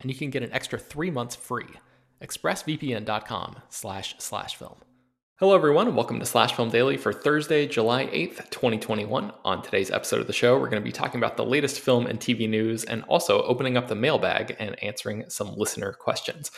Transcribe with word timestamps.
and 0.00 0.10
you 0.10 0.16
can 0.16 0.30
get 0.30 0.42
an 0.42 0.52
extra 0.52 0.78
three 0.78 1.10
months 1.10 1.36
free. 1.36 1.68
ExpressVPN.com 2.22 3.56
slash 3.68 4.14
slash 4.18 4.56
film. 4.56 4.76
Hello, 5.40 5.54
everyone, 5.54 5.86
and 5.86 5.96
welcome 5.96 6.20
to 6.20 6.26
Slash 6.26 6.54
Film 6.54 6.68
Daily 6.68 6.98
for 6.98 7.14
Thursday, 7.14 7.66
July 7.66 8.08
8th, 8.08 8.50
2021. 8.50 9.32
On 9.42 9.62
today's 9.62 9.90
episode 9.90 10.20
of 10.20 10.26
the 10.26 10.34
show, 10.34 10.58
we're 10.58 10.68
going 10.68 10.82
to 10.82 10.86
be 10.86 10.92
talking 10.92 11.18
about 11.18 11.38
the 11.38 11.46
latest 11.46 11.80
film 11.80 12.06
and 12.06 12.20
TV 12.20 12.46
news 12.46 12.84
and 12.84 13.04
also 13.04 13.42
opening 13.44 13.78
up 13.78 13.88
the 13.88 13.94
mailbag 13.94 14.54
and 14.58 14.82
answering 14.84 15.24
some 15.28 15.54
listener 15.56 15.94
questions. 15.94 16.50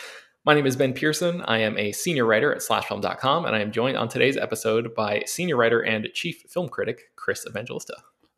My 0.45 0.53
name 0.53 0.67
is 0.67 0.75
Ben 0.75 0.95
Pearson. 0.95 1.43
I 1.43 1.59
am 1.59 1.79
a 1.79 1.93
senior 1.93 2.27
writer 2.27 2.53
at 2.53 2.63
slashfilm.com, 2.63 3.45
and 3.45 3.55
I 3.55 3.61
am 3.61 3.71
joined 3.71 3.97
on 3.97 4.09
today's 4.09 4.37
episode 4.37 4.93
by 4.97 5.23
senior 5.27 5.57
writer 5.57 5.81
and 5.81 6.09
chief 6.13 6.43
film 6.49 6.69
critic 6.69 7.03
Chris 7.15 7.47
Evangelista. 7.47 7.95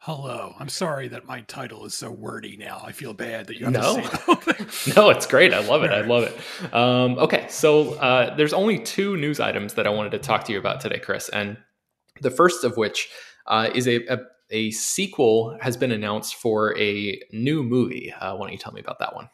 Hello. 0.06 0.54
I'm 0.58 0.68
sorry 0.68 1.08
that 1.08 1.24
my 1.24 1.40
title 1.40 1.86
is 1.86 1.94
so 1.94 2.10
wordy 2.10 2.58
now. 2.58 2.82
I 2.84 2.92
feel 2.92 3.14
bad 3.14 3.46
that 3.46 3.58
you 3.58 3.64
have 3.64 3.72
no. 3.72 4.02
to 4.02 4.68
say 4.70 4.92
No, 4.96 5.08
it's 5.08 5.26
great. 5.26 5.54
I 5.54 5.60
love 5.60 5.82
it. 5.82 5.90
I 5.90 6.02
love 6.02 6.24
it. 6.24 6.74
Um, 6.74 7.16
okay, 7.16 7.46
so 7.48 7.94
uh, 7.94 8.36
there's 8.36 8.52
only 8.52 8.78
two 8.78 9.16
news 9.16 9.40
items 9.40 9.72
that 9.74 9.86
I 9.86 9.88
wanted 9.88 10.10
to 10.10 10.18
talk 10.18 10.44
to 10.44 10.52
you 10.52 10.58
about 10.58 10.82
today, 10.82 10.98
Chris. 10.98 11.30
And 11.30 11.56
the 12.20 12.30
first 12.30 12.64
of 12.64 12.76
which 12.76 13.08
uh, 13.46 13.70
is 13.74 13.88
a, 13.88 14.06
a, 14.12 14.18
a, 14.50 14.70
sequel 14.72 15.56
has 15.62 15.78
been 15.78 15.90
announced 15.90 16.34
for 16.34 16.76
a 16.78 17.18
new 17.32 17.62
movie. 17.62 18.12
Uh, 18.12 18.36
why 18.36 18.44
don't 18.44 18.52
you 18.52 18.58
tell 18.58 18.74
me 18.74 18.82
about 18.82 18.98
that 18.98 19.14
one? 19.14 19.30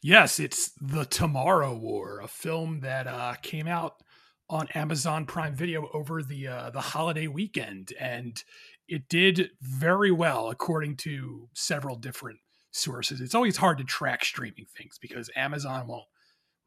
Yes, 0.00 0.40
it's 0.40 0.70
The 0.80 1.04
Tomorrow 1.04 1.76
War, 1.76 2.20
a 2.20 2.28
film 2.28 2.80
that 2.80 3.06
uh, 3.06 3.34
came 3.42 3.66
out 3.66 3.96
on 4.48 4.68
Amazon 4.68 5.26
Prime 5.26 5.54
Video 5.54 5.90
over 5.92 6.22
the 6.22 6.48
uh, 6.48 6.70
the 6.70 6.80
holiday 6.80 7.26
weekend, 7.26 7.92
and 8.00 8.42
it 8.88 9.08
did 9.08 9.50
very 9.60 10.10
well 10.10 10.48
according 10.48 10.96
to 10.96 11.48
several 11.54 11.96
different 11.96 12.38
sources. 12.70 13.20
It's 13.20 13.34
always 13.34 13.56
hard 13.56 13.78
to 13.78 13.84
track 13.84 14.24
streaming 14.24 14.66
things 14.76 14.98
because 15.00 15.30
Amazon 15.36 15.86
won't 15.86 16.04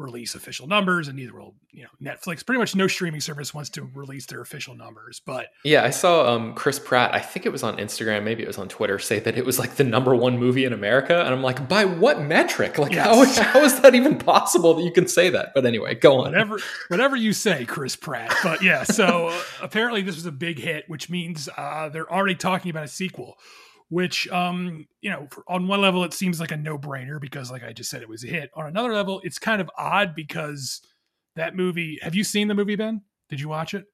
release 0.01 0.35
official 0.35 0.67
numbers 0.67 1.07
and 1.07 1.17
neither 1.17 1.33
will 1.33 1.55
you 1.71 1.83
know 1.83 2.11
netflix. 2.11 2.45
Pretty 2.45 2.59
much 2.59 2.75
no 2.75 2.87
streaming 2.87 3.21
service 3.21 3.53
wants 3.53 3.69
to 3.71 3.83
release 3.93 4.25
their 4.25 4.41
official 4.41 4.75
numbers 4.75 5.21
but 5.25 5.47
yeah 5.63 5.83
i 5.83 5.89
saw 5.89 6.33
um, 6.33 6.53
chris 6.53 6.79
pratt 6.79 7.13
i 7.13 7.19
think 7.19 7.45
it 7.45 7.51
was 7.51 7.63
on 7.63 7.77
instagram 7.77 8.23
maybe 8.23 8.43
it 8.43 8.47
was 8.47 8.57
on 8.57 8.67
twitter 8.67 8.99
say 8.99 9.19
that 9.19 9.37
it 9.37 9.45
was 9.45 9.59
like 9.59 9.75
the 9.75 9.83
number 9.83 10.15
one 10.15 10.37
movie 10.37 10.65
in 10.65 10.73
america 10.73 11.21
and 11.21 11.33
i'm 11.33 11.41
like 11.41 11.67
by 11.67 11.85
what 11.85 12.21
metric? 12.21 12.77
Like 12.77 12.93
yes. 12.93 13.37
how, 13.37 13.43
how 13.53 13.59
is 13.61 13.79
that 13.81 13.95
even 13.95 14.17
possible 14.17 14.73
that 14.75 14.83
you 14.83 14.91
can 14.91 15.07
say 15.07 15.29
that? 15.29 15.53
But 15.53 15.65
anyway 15.65 15.95
go 15.95 16.19
on. 16.19 16.31
Whatever 16.31 16.59
whatever 16.87 17.15
you 17.15 17.33
say 17.33 17.65
chris 17.65 17.95
pratt 17.95 18.33
but 18.43 18.61
yeah 18.61 18.83
so 18.83 19.27
uh, 19.27 19.41
apparently 19.61 20.01
this 20.01 20.15
was 20.15 20.25
a 20.25 20.31
big 20.31 20.59
hit 20.59 20.85
which 20.87 21.09
means 21.09 21.49
uh, 21.57 21.89
they're 21.89 22.11
already 22.11 22.35
talking 22.35 22.71
about 22.71 22.83
a 22.83 22.89
sequel 22.89 23.37
which 23.91 24.25
um 24.29 24.87
you 25.01 25.09
know 25.09 25.27
on 25.49 25.67
one 25.67 25.81
level 25.81 26.05
it 26.05 26.13
seems 26.13 26.39
like 26.39 26.51
a 26.51 26.57
no-brainer 26.57 27.19
because 27.19 27.51
like 27.51 27.61
i 27.61 27.73
just 27.73 27.89
said 27.89 28.01
it 28.01 28.07
was 28.09 28.23
a 28.23 28.27
hit. 28.27 28.49
On 28.55 28.65
another 28.65 28.93
level 28.93 29.21
it's 29.23 29.37
kind 29.37 29.61
of 29.61 29.69
odd 29.77 30.15
because 30.15 30.81
that 31.35 31.55
movie 31.55 31.99
have 32.01 32.15
you 32.15 32.23
seen 32.23 32.47
the 32.47 32.55
movie 32.55 32.77
ben? 32.77 33.01
Did 33.29 33.41
you 33.41 33.49
watch 33.49 33.73
it 33.73 33.85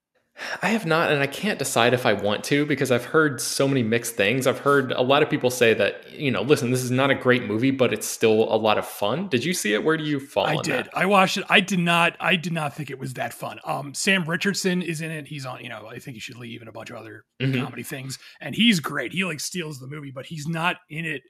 I 0.62 0.70
have 0.70 0.86
not, 0.86 1.12
and 1.12 1.22
I 1.22 1.28
can't 1.28 1.58
decide 1.58 1.94
if 1.94 2.06
I 2.06 2.14
want 2.14 2.44
to 2.46 2.66
because 2.66 2.92
I've 2.92 3.06
heard 3.06 3.42
so 3.42 3.68
many 3.68 3.81
mixed 3.81 4.16
things. 4.16 4.46
I've 4.46 4.59
heard 4.59 4.92
a 4.92 5.02
lot 5.02 5.24
of 5.24 5.30
people 5.30 5.50
say 5.50 5.74
that, 5.74 6.12
you 6.12 6.30
know, 6.30 6.44
listen, 6.44 6.70
this 6.70 6.84
is 6.84 6.92
not 6.92 7.09
a 7.09 7.16
great 7.16 7.46
movie, 7.46 7.72
but 7.72 7.92
it's 7.92 8.08
still 8.08 8.53
a 8.53 8.56
lot 8.56 8.78
of 8.78 8.86
fun. 8.86 9.30
Did 9.30 9.44
you 9.44 9.53
see 9.53 9.74
it? 9.74 9.84
Where 9.84 9.98
do 9.98 10.03
you 10.03 10.20
fall? 10.20 10.46
I 10.46 10.56
did. 10.58 10.86
That? 10.86 10.90
I 10.98 11.06
watched 11.08 11.38
it. 11.38 11.46
I 11.50 11.59
did 11.59 11.80
not. 11.80 12.16
I 12.20 12.36
did 12.36 12.53
not 12.53 12.75
think 12.75 12.92
it 12.92 13.00
was 13.00 13.16
that 13.16 13.34
fun. 13.34 13.59
Um, 13.66 13.94
Sam 13.94 14.25
Richardson 14.25 14.81
is 14.81 15.02
in 15.02 15.09
it. 15.09 15.28
He's 15.28 15.46
on. 15.46 15.62
You 15.62 15.70
know, 15.70 15.88
I 15.88 16.00
think 16.00 16.16
he 16.16 16.20
should 16.20 16.38
leave, 16.38 16.62
and 16.62 16.69
a 16.69 16.74
bunch 16.74 16.92
of 16.92 16.98
other 16.98 17.25
mm-hmm. 17.42 17.59
comedy 17.59 17.84
things. 17.84 18.19
And 18.40 18.54
he's 18.54 18.80
great. 18.80 19.14
He 19.14 19.24
like 19.25 19.40
steals 19.40 19.80
the 19.80 19.88
movie, 19.88 20.12
but 20.12 20.28
he's 20.28 20.48
not 20.48 20.78
in 20.90 21.06
it 21.06 21.24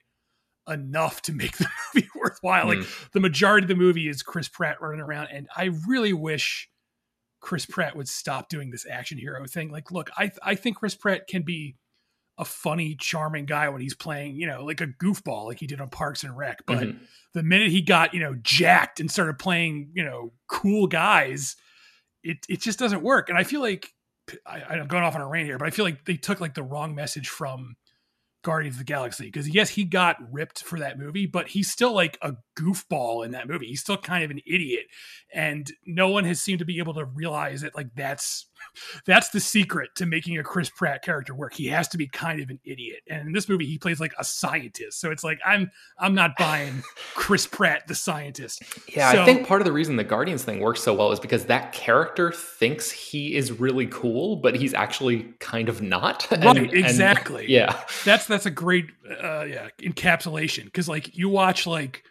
enough 0.68 1.22
to 1.22 1.32
make 1.32 1.56
the 1.56 1.66
movie 1.94 2.08
worthwhile. 2.14 2.66
Mm. 2.66 2.78
Like 2.80 2.88
the 3.12 3.20
majority 3.20 3.64
of 3.64 3.68
the 3.68 3.74
movie 3.74 4.08
is 4.08 4.22
Chris 4.22 4.48
Pratt 4.48 4.82
running 4.82 5.00
around, 5.00 5.28
and 5.32 5.48
I 5.56 5.70
really 5.88 6.12
wish 6.12 6.68
Chris 7.40 7.66
Pratt 7.66 7.96
would 7.96 8.08
stop 8.08 8.48
doing 8.48 8.70
this 8.70 8.86
action 8.90 9.18
hero 9.18 9.44
thing. 9.46 9.70
Like, 9.70 9.90
look, 9.90 10.10
I 10.16 10.30
I 10.42 10.54
think 10.54 10.78
Chris 10.78 10.94
Pratt 10.94 11.26
can 11.28 11.42
be 11.42 11.76
a 12.38 12.44
funny, 12.44 12.94
charming 12.94 13.46
guy 13.46 13.68
when 13.68 13.82
he's 13.82 13.94
playing, 13.94 14.36
you 14.36 14.46
know, 14.46 14.64
like 14.64 14.80
a 14.80 14.86
goofball, 14.86 15.46
like 15.46 15.58
he 15.58 15.66
did 15.66 15.80
on 15.80 15.88
Parks 15.88 16.22
and 16.22 16.36
Rec. 16.36 16.64
But 16.66 16.84
mm-hmm. 16.84 16.98
the 17.34 17.42
minute 17.42 17.70
he 17.70 17.82
got, 17.82 18.14
you 18.14 18.20
know, 18.20 18.36
jacked 18.42 19.00
and 19.00 19.10
started 19.10 19.38
playing, 19.38 19.90
you 19.94 20.04
know, 20.04 20.32
cool 20.46 20.86
guys, 20.86 21.56
it 22.22 22.38
it 22.48 22.60
just 22.60 22.78
doesn't 22.78 23.02
work. 23.02 23.28
And 23.28 23.36
I 23.36 23.42
feel 23.42 23.60
like 23.60 23.92
I, 24.46 24.62
I'm 24.62 24.86
going 24.86 25.02
off 25.02 25.16
on 25.16 25.20
a 25.20 25.26
rant 25.26 25.46
here, 25.46 25.58
but 25.58 25.66
I 25.66 25.70
feel 25.70 25.84
like 25.84 26.04
they 26.04 26.16
took 26.16 26.40
like 26.40 26.54
the 26.54 26.62
wrong 26.62 26.94
message 26.94 27.28
from 27.28 27.76
Guardians 28.44 28.76
of 28.76 28.78
the 28.78 28.84
Galaxy 28.84 29.24
because 29.24 29.48
yes, 29.48 29.70
he 29.70 29.84
got 29.84 30.16
ripped 30.30 30.62
for 30.62 30.78
that 30.78 30.98
movie, 30.98 31.26
but 31.26 31.48
he's 31.48 31.70
still 31.70 31.92
like 31.92 32.18
a 32.22 32.34
goofball 32.58 33.24
in 33.24 33.32
that 33.32 33.48
movie. 33.48 33.66
He's 33.66 33.80
still 33.80 33.96
kind 33.96 34.24
of 34.24 34.30
an 34.30 34.40
idiot, 34.46 34.86
and 35.32 35.70
no 35.86 36.08
one 36.08 36.24
has 36.24 36.40
seemed 36.40 36.58
to 36.60 36.64
be 36.64 36.78
able 36.78 36.94
to 36.94 37.04
realize 37.04 37.60
that 37.60 37.74
like 37.74 37.94
that's 37.94 38.46
that's 39.06 39.30
the 39.30 39.40
secret 39.40 39.90
to 39.96 40.06
making 40.06 40.38
a 40.38 40.42
Chris 40.42 40.70
Pratt 40.70 41.02
character 41.02 41.34
work. 41.34 41.54
He 41.54 41.66
has 41.66 41.88
to 41.88 41.98
be 41.98 42.06
kind 42.06 42.40
of 42.40 42.50
an 42.50 42.58
idiot. 42.64 43.00
And 43.08 43.26
in 43.26 43.32
this 43.32 43.48
movie, 43.48 43.66
he 43.66 43.78
plays 43.78 44.00
like 44.00 44.12
a 44.18 44.24
scientist. 44.24 45.00
So 45.00 45.10
it's 45.10 45.24
like 45.24 45.38
I'm 45.44 45.70
I'm 45.98 46.14
not 46.14 46.36
buying 46.38 46.82
Chris 47.14 47.46
Pratt 47.46 47.86
the 47.86 47.94
scientist. 47.94 48.62
Yeah, 48.88 49.12
so, 49.12 49.22
I 49.22 49.24
think 49.24 49.46
part 49.46 49.60
of 49.60 49.64
the 49.64 49.72
reason 49.72 49.96
the 49.96 50.04
Guardians 50.04 50.44
thing 50.44 50.60
works 50.60 50.82
so 50.82 50.94
well 50.94 51.12
is 51.12 51.20
because 51.20 51.46
that 51.46 51.72
character 51.72 52.32
thinks 52.32 52.90
he 52.90 53.34
is 53.34 53.52
really 53.52 53.86
cool, 53.86 54.36
but 54.36 54.54
he's 54.54 54.74
actually 54.74 55.34
kind 55.38 55.68
of 55.68 55.82
not. 55.82 56.26
Right, 56.38 56.56
and, 56.56 56.72
exactly. 56.72 57.42
And, 57.42 57.50
yeah. 57.50 57.80
That's 58.04 58.26
that's 58.26 58.46
a 58.46 58.50
great 58.50 58.86
uh 59.22 59.42
yeah, 59.42 59.68
encapsulation. 59.80 60.72
Cause 60.72 60.88
like 60.88 61.16
you 61.16 61.28
watch 61.28 61.66
like 61.66 62.04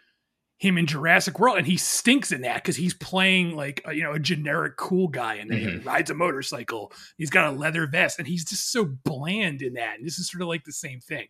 him 0.58 0.76
in 0.76 0.86
Jurassic 0.86 1.38
World, 1.38 1.56
and 1.56 1.66
he 1.66 1.76
stinks 1.76 2.32
in 2.32 2.42
that 2.42 2.56
because 2.56 2.76
he's 2.76 2.94
playing 2.94 3.54
like 3.54 3.80
a, 3.84 3.94
you 3.94 4.02
know 4.02 4.12
a 4.12 4.18
generic 4.18 4.76
cool 4.76 5.08
guy, 5.08 5.36
and 5.36 5.50
then 5.50 5.60
mm-hmm. 5.60 5.78
he 5.78 5.84
rides 5.84 6.10
a 6.10 6.14
motorcycle. 6.14 6.92
He's 7.16 7.30
got 7.30 7.52
a 7.52 7.56
leather 7.56 7.86
vest, 7.86 8.18
and 8.18 8.26
he's 8.26 8.44
just 8.44 8.72
so 8.72 8.84
bland 8.84 9.62
in 9.62 9.74
that. 9.74 9.98
And 9.98 10.06
this 10.06 10.18
is 10.18 10.30
sort 10.30 10.42
of 10.42 10.48
like 10.48 10.64
the 10.64 10.72
same 10.72 11.00
thing. 11.00 11.28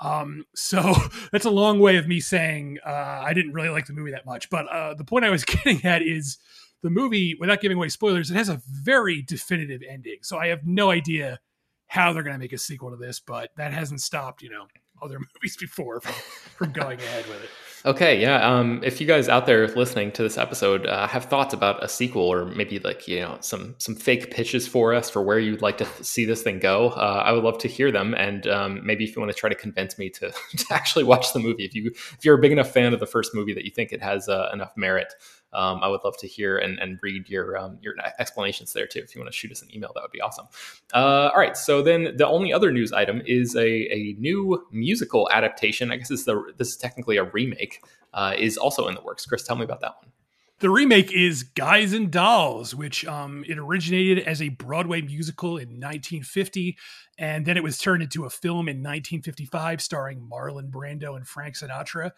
Um, 0.00 0.44
so 0.54 0.94
that's 1.32 1.44
a 1.44 1.50
long 1.50 1.80
way 1.80 1.96
of 1.96 2.06
me 2.06 2.20
saying 2.20 2.78
uh, 2.86 2.90
I 2.90 3.34
didn't 3.34 3.52
really 3.52 3.68
like 3.68 3.86
the 3.86 3.92
movie 3.92 4.12
that 4.12 4.26
much. 4.26 4.50
But 4.50 4.68
uh, 4.68 4.94
the 4.94 5.04
point 5.04 5.24
I 5.24 5.30
was 5.30 5.44
getting 5.44 5.84
at 5.84 6.02
is 6.02 6.38
the 6.82 6.90
movie, 6.90 7.36
without 7.40 7.60
giving 7.60 7.76
away 7.76 7.88
spoilers, 7.88 8.30
it 8.30 8.36
has 8.36 8.48
a 8.48 8.60
very 8.68 9.22
definitive 9.22 9.82
ending. 9.88 10.18
So 10.22 10.38
I 10.38 10.48
have 10.48 10.66
no 10.66 10.90
idea 10.90 11.40
how 11.86 12.12
they're 12.12 12.22
going 12.22 12.34
to 12.34 12.40
make 12.40 12.52
a 12.52 12.58
sequel 12.58 12.90
to 12.90 12.96
this, 12.96 13.20
but 13.20 13.50
that 13.56 13.72
hasn't 13.72 14.00
stopped, 14.00 14.42
you 14.42 14.50
know, 14.50 14.66
other 15.02 15.18
movies 15.34 15.56
before 15.56 16.00
from, 16.00 16.14
from 16.56 16.72
going 16.72 17.00
ahead 17.00 17.26
with 17.26 17.42
it. 17.42 17.50
Okay, 17.86 18.18
yeah. 18.18 18.36
Um, 18.36 18.80
if 18.82 18.98
you 18.98 19.06
guys 19.06 19.28
out 19.28 19.44
there 19.44 19.68
listening 19.68 20.10
to 20.12 20.22
this 20.22 20.38
episode 20.38 20.86
uh, 20.86 21.06
have 21.06 21.26
thoughts 21.26 21.52
about 21.52 21.84
a 21.84 21.88
sequel 21.88 22.22
or 22.22 22.46
maybe 22.46 22.78
like 22.78 23.06
you 23.06 23.20
know 23.20 23.36
some 23.40 23.74
some 23.76 23.94
fake 23.94 24.30
pitches 24.30 24.66
for 24.66 24.94
us 24.94 25.10
for 25.10 25.20
where 25.22 25.38
you'd 25.38 25.60
like 25.60 25.76
to 25.78 25.86
see 26.02 26.24
this 26.24 26.42
thing 26.42 26.60
go, 26.60 26.88
uh, 26.90 27.22
I 27.26 27.32
would 27.32 27.44
love 27.44 27.58
to 27.58 27.68
hear 27.68 27.92
them. 27.92 28.14
And 28.14 28.46
um, 28.46 28.80
maybe 28.86 29.04
if 29.04 29.14
you 29.14 29.20
want 29.20 29.32
to 29.32 29.38
try 29.38 29.50
to 29.50 29.54
convince 29.54 29.98
me 29.98 30.08
to, 30.10 30.30
to 30.56 30.64
actually 30.70 31.04
watch 31.04 31.34
the 31.34 31.40
movie, 31.40 31.66
if 31.66 31.74
you 31.74 31.90
if 31.94 32.24
you're 32.24 32.38
a 32.38 32.40
big 32.40 32.52
enough 32.52 32.70
fan 32.70 32.94
of 32.94 33.00
the 33.00 33.06
first 33.06 33.34
movie 33.34 33.52
that 33.52 33.66
you 33.66 33.70
think 33.70 33.92
it 33.92 34.00
has 34.00 34.30
uh, 34.30 34.48
enough 34.54 34.72
merit, 34.78 35.12
um, 35.54 35.82
I 35.82 35.88
would 35.88 36.00
love 36.04 36.16
to 36.18 36.26
hear 36.26 36.58
and, 36.58 36.78
and 36.78 36.98
read 37.02 37.28
your 37.28 37.56
um, 37.56 37.78
your 37.80 37.94
explanations 38.18 38.72
there 38.72 38.86
too. 38.86 39.00
If 39.00 39.14
you 39.14 39.20
want 39.20 39.32
to 39.32 39.36
shoot 39.36 39.52
us 39.52 39.62
an 39.62 39.74
email, 39.74 39.92
that 39.94 40.02
would 40.02 40.12
be 40.12 40.20
awesome. 40.20 40.46
Uh, 40.92 41.30
all 41.32 41.38
right. 41.38 41.56
So 41.56 41.82
then 41.82 42.16
the 42.16 42.26
only 42.26 42.52
other 42.52 42.72
news 42.72 42.92
item 42.92 43.22
is 43.26 43.54
a, 43.56 43.66
a 43.66 44.16
new 44.18 44.66
musical 44.70 45.30
adaptation. 45.32 45.90
I 45.90 45.96
guess 45.96 46.08
this 46.08 46.20
is 46.20 46.26
the 46.26 46.52
this 46.56 46.68
is 46.68 46.76
technically 46.76 47.16
a 47.16 47.24
remake. 47.24 47.82
Uh, 48.12 48.32
is 48.38 48.56
also 48.56 48.86
in 48.86 48.94
the 48.94 49.00
works. 49.02 49.26
Chris, 49.26 49.42
tell 49.42 49.56
me 49.56 49.64
about 49.64 49.80
that 49.80 49.96
one. 50.00 50.12
The 50.60 50.70
remake 50.70 51.12
is 51.12 51.42
Guys 51.42 51.92
and 51.92 52.12
Dolls, 52.12 52.74
which 52.74 53.04
um, 53.06 53.44
it 53.48 53.58
originated 53.58 54.20
as 54.26 54.40
a 54.40 54.50
Broadway 54.50 55.02
musical 55.02 55.56
in 55.56 55.68
1950, 55.68 56.78
and 57.18 57.44
then 57.44 57.56
it 57.56 57.62
was 57.64 57.76
turned 57.76 58.04
into 58.04 58.24
a 58.24 58.30
film 58.30 58.68
in 58.68 58.76
1955 58.76 59.82
starring 59.82 60.28
Marlon 60.32 60.70
Brando 60.70 61.16
and 61.16 61.26
Frank 61.26 61.56
Sinatra. 61.56 62.12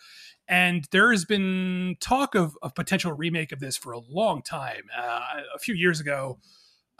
And 0.46 0.86
there 0.90 1.10
has 1.12 1.24
been 1.24 1.96
talk 1.98 2.34
of 2.34 2.58
a 2.62 2.70
potential 2.70 3.12
remake 3.12 3.52
of 3.52 3.60
this 3.60 3.76
for 3.76 3.92
a 3.92 4.00
long 4.00 4.42
time. 4.42 4.82
Uh, 4.96 5.40
a 5.54 5.58
few 5.58 5.74
years 5.74 5.98
ago, 5.98 6.38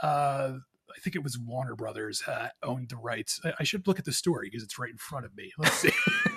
uh, 0.02 0.52
I 0.96 1.00
think 1.00 1.16
it 1.16 1.22
was 1.22 1.38
Warner 1.38 1.76
Brothers 1.76 2.22
uh, 2.26 2.48
owned 2.62 2.88
the 2.88 2.96
rights. 2.96 3.40
I, 3.44 3.52
I 3.60 3.64
should 3.64 3.86
look 3.86 3.98
at 3.98 4.06
the 4.06 4.12
story 4.12 4.48
because 4.48 4.62
it's 4.62 4.78
right 4.78 4.90
in 4.90 4.96
front 4.96 5.26
of 5.26 5.36
me. 5.36 5.52
Let's 5.58 5.76
see. 5.76 5.92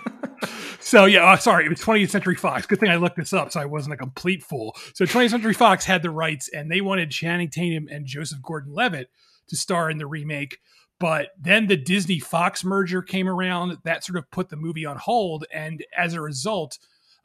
So 0.89 1.05
yeah, 1.05 1.23
uh, 1.23 1.37
sorry, 1.37 1.67
it 1.67 1.69
was 1.69 1.79
20th 1.81 2.09
Century 2.09 2.33
Fox. 2.33 2.65
Good 2.65 2.79
thing 2.79 2.89
I 2.89 2.95
looked 2.95 3.15
this 3.15 3.31
up, 3.31 3.51
so 3.51 3.59
I 3.59 3.65
wasn't 3.65 3.93
a 3.93 3.97
complete 3.97 4.41
fool. 4.41 4.75
So 4.95 5.05
20th 5.05 5.29
Century 5.29 5.53
Fox 5.53 5.85
had 5.85 6.01
the 6.01 6.09
rights, 6.09 6.49
and 6.49 6.71
they 6.71 6.81
wanted 6.81 7.11
Channing 7.11 7.51
Tatum 7.51 7.87
and 7.91 8.07
Joseph 8.07 8.41
Gordon-Levitt 8.41 9.11
to 9.49 9.55
star 9.55 9.91
in 9.91 9.99
the 9.99 10.07
remake. 10.07 10.57
But 10.97 11.27
then 11.39 11.67
the 11.67 11.77
Disney 11.77 12.17
Fox 12.17 12.63
merger 12.63 13.03
came 13.03 13.29
around. 13.29 13.77
That 13.83 14.03
sort 14.03 14.17
of 14.17 14.31
put 14.31 14.49
the 14.49 14.55
movie 14.55 14.83
on 14.83 14.97
hold, 14.97 15.45
and 15.53 15.85
as 15.95 16.15
a 16.15 16.21
result, 16.21 16.79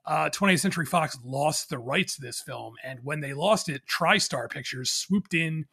uh, 0.04 0.28
20th 0.28 0.60
Century 0.60 0.84
Fox 0.84 1.16
lost 1.24 1.70
the 1.70 1.78
rights 1.78 2.16
to 2.16 2.20
this 2.20 2.42
film. 2.42 2.74
And 2.84 3.00
when 3.02 3.20
they 3.20 3.32
lost 3.32 3.70
it, 3.70 3.86
TriStar 3.86 4.50
Pictures 4.50 4.90
swooped 4.90 5.32
in 5.32 5.64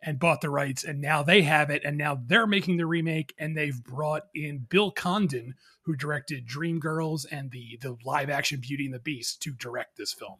and 0.00 0.18
bought 0.18 0.40
the 0.40 0.50
rights, 0.50 0.84
and 0.84 1.00
now 1.00 1.22
they 1.22 1.42
have 1.42 1.70
it, 1.70 1.84
and 1.84 1.98
now 1.98 2.20
they're 2.26 2.46
making 2.46 2.76
the 2.76 2.86
remake, 2.86 3.34
and 3.38 3.56
they've 3.56 3.82
brought 3.82 4.24
in 4.34 4.66
Bill 4.68 4.90
Condon, 4.90 5.54
who 5.82 5.96
directed 5.96 6.46
Dreamgirls 6.46 7.26
and 7.30 7.50
the 7.50 7.78
the 7.80 7.96
live 8.04 8.30
action 8.30 8.60
Beauty 8.60 8.84
and 8.84 8.94
the 8.94 9.00
Beast, 9.00 9.42
to 9.42 9.52
direct 9.52 9.96
this 9.96 10.12
film. 10.12 10.38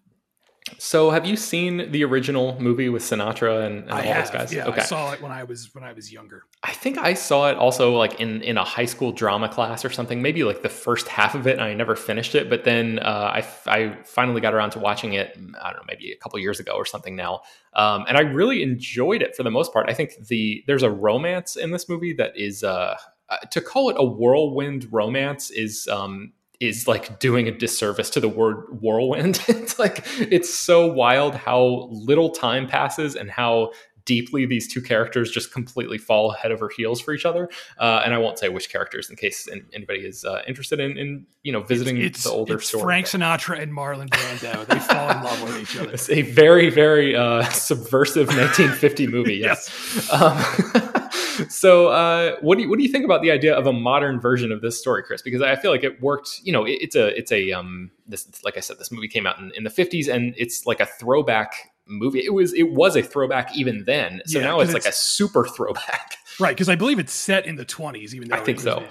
So, 0.78 1.10
have 1.10 1.25
you 1.25 1.37
seen 1.37 1.90
the 1.90 2.05
original 2.05 2.60
movie 2.60 2.88
with 2.88 3.02
Sinatra 3.02 3.66
and, 3.66 3.84
and 3.84 3.90
all 3.90 4.02
have, 4.02 4.25
those 4.25 4.31
guys? 4.31 4.52
Yeah, 4.52 4.66
okay. 4.66 4.82
I 4.82 4.84
saw 4.84 5.12
it 5.12 5.22
when 5.22 5.32
I 5.32 5.44
was 5.44 5.75
when 5.75 5.82
I 5.82 5.93
was 5.93 6.12
younger. 6.12 6.44
I 6.62 6.72
think 6.72 6.99
I 6.99 7.14
saw 7.14 7.49
it 7.50 7.56
also 7.56 7.96
like 7.96 8.20
in 8.20 8.43
in 8.43 8.58
a 8.58 8.64
high 8.64 8.84
school 8.84 9.12
drama 9.12 9.49
class 9.49 9.84
or 9.84 9.90
something. 9.90 10.20
Maybe 10.20 10.44
like 10.44 10.62
the 10.62 10.69
first 10.69 11.08
half 11.08 11.34
of 11.34 11.46
it, 11.46 11.52
and 11.52 11.62
I 11.62 11.72
never 11.75 11.96
finished 11.96 12.34
it. 12.34 12.50
But 12.50 12.64
then 12.64 12.99
uh, 12.99 13.32
I 13.34 13.46
I 13.66 13.96
finally 14.05 14.40
got 14.40 14.55
around 14.55 14.70
to 14.70 14.78
watching 14.78 15.14
it. 15.14 15.37
I 15.60 15.70
don't 15.70 15.78
know, 15.78 15.84
maybe 15.87 16.12
a 16.12 16.16
couple 16.16 16.38
years 16.38 16.61
ago 16.61 16.72
or 16.72 16.84
something 16.84 17.16
now. 17.16 17.40
Um, 17.75 18.04
and 18.06 18.16
I 18.16 18.20
really 18.20 18.62
enjoyed 18.62 19.22
it 19.22 19.34
for 19.37 19.43
the 19.43 19.50
most 19.50 19.72
part. 19.72 19.88
I 19.88 19.94
think 19.94 20.26
the 20.26 20.62
there's 20.66 20.82
a 20.82 20.90
romance 20.90 21.56
in 21.56 21.70
this 21.70 21.88
movie 21.88 22.12
that 22.14 22.32
is. 22.37 22.62
Uh, 22.62 22.96
uh, 23.31 23.37
to 23.50 23.61
call 23.61 23.90
it 23.90 23.96
a 23.99 24.02
whirlwind 24.02 24.90
romance 24.90 25.50
is 25.50 25.87
um, 25.88 26.32
is 26.60 26.88
like 26.88 27.20
doing 27.20 27.46
a 27.46 27.56
disservice 27.56 28.10
to 28.10 28.20
the 28.20 28.28
word 28.28 28.64
whirlwind. 28.81 29.40
it's 29.49 29.78
like 29.78 30.05
it's 30.19 30.52
so 30.52 30.87
wild 30.87 31.34
how 31.34 31.88
little 31.90 32.31
time 32.31 32.66
passes 32.66 33.14
and 33.14 33.31
how 33.31 33.72
deeply 34.08 34.46
these 34.46 34.66
two 34.66 34.81
characters 34.81 35.31
just 35.31 35.52
completely 35.52 35.99
fall 35.99 36.31
head 36.31 36.50
over 36.50 36.70
heels 36.75 36.99
for 36.99 37.12
each 37.12 37.26
other. 37.26 37.50
Uh, 37.78 38.00
and 38.02 38.14
I 38.14 38.19
won't 38.19 38.38
say 38.38 38.49
which 38.49 38.70
characters 38.70 39.10
in 39.10 39.16
case 39.16 39.46
anybody 39.75 40.00
is 40.00 40.25
uh, 40.25 40.40
interested 40.49 40.81
in, 40.81 40.96
in, 40.96 41.26
you 41.43 41.52
know, 41.52 41.60
visiting 41.60 41.99
it's, 41.99 42.25
the 42.25 42.31
older 42.31 42.55
it's 42.55 42.69
story. 42.69 42.84
Frank 42.84 43.06
Sinatra 43.06 43.60
and 43.60 43.70
Marlon 43.70 44.08
Brando. 44.08 44.66
They 44.66 44.78
fall 44.78 45.10
in 45.10 45.22
love 45.22 45.43
with 45.43 45.60
each 45.60 45.76
other. 45.76 45.93
It's 45.93 46.08
a 46.08 46.22
very, 46.22 46.70
very 46.70 47.14
uh, 47.14 47.43
subversive 47.50 48.28
1950 48.28 49.06
movie. 49.06 49.28
Yes. 49.38 49.70
yes. 49.94 50.12
Um, 50.12 51.49
so, 51.49 51.88
uh, 51.88 52.37
what 52.40 52.56
do 52.56 52.62
you 52.62 52.69
what 52.69 52.78
do 52.78 52.82
you 52.82 52.90
think 52.90 53.04
about 53.04 53.22
the 53.22 53.31
idea 53.31 53.54
of 53.54 53.66
a 53.66 53.72
modern 53.72 54.19
version 54.20 54.50
of 54.50 54.62
this 54.62 54.78
story, 54.78 55.02
Chris? 55.02 55.22
Because 55.22 55.43
I 55.43 55.54
feel 55.54 55.70
like 55.70 55.84
it 55.84 56.02
worked. 56.02 56.40
You 56.43 56.52
know, 56.52 56.64
it, 56.64 56.78
it's 56.81 56.96
a 56.96 57.16
it's 57.16 57.31
a 57.31 57.52
um 57.52 57.90
this 58.06 58.43
like 58.43 58.56
I 58.56 58.61
said, 58.61 58.78
this 58.78 58.90
movie 58.90 59.06
came 59.06 59.26
out 59.26 59.38
in, 59.38 59.52
in 59.54 59.64
the 59.64 59.70
50s, 59.70 60.08
and 60.12 60.34
it's 60.37 60.66
like 60.66 60.81
a 60.81 60.87
throwback 60.87 61.54
movie. 61.88 62.20
It 62.20 62.32
was 62.32 62.52
it 62.55 62.70
was 62.70 62.96
a 62.96 63.02
throwback 63.02 63.56
even 63.56 63.85
then. 63.85 64.23
So 64.26 64.38
yeah, 64.38 64.46
now 64.46 64.61
it's, 64.61 64.73
it's, 64.73 64.85
like 64.85 64.93
a 64.93 64.96
super 64.96 65.44
throwback. 65.44 66.17
Right, 66.40 66.55
because 66.55 66.69
I 66.69 66.76
believe 66.76 67.00
it's 67.00 67.12
set 67.12 67.46
in 67.46 67.56
the 67.56 67.64
20s, 67.64 68.14
even 68.14 68.29
though 68.29 68.37
I 68.37 68.38
think 68.38 68.61
so. 68.61 68.85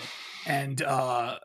And 0.46 0.82
uh, 0.82 1.38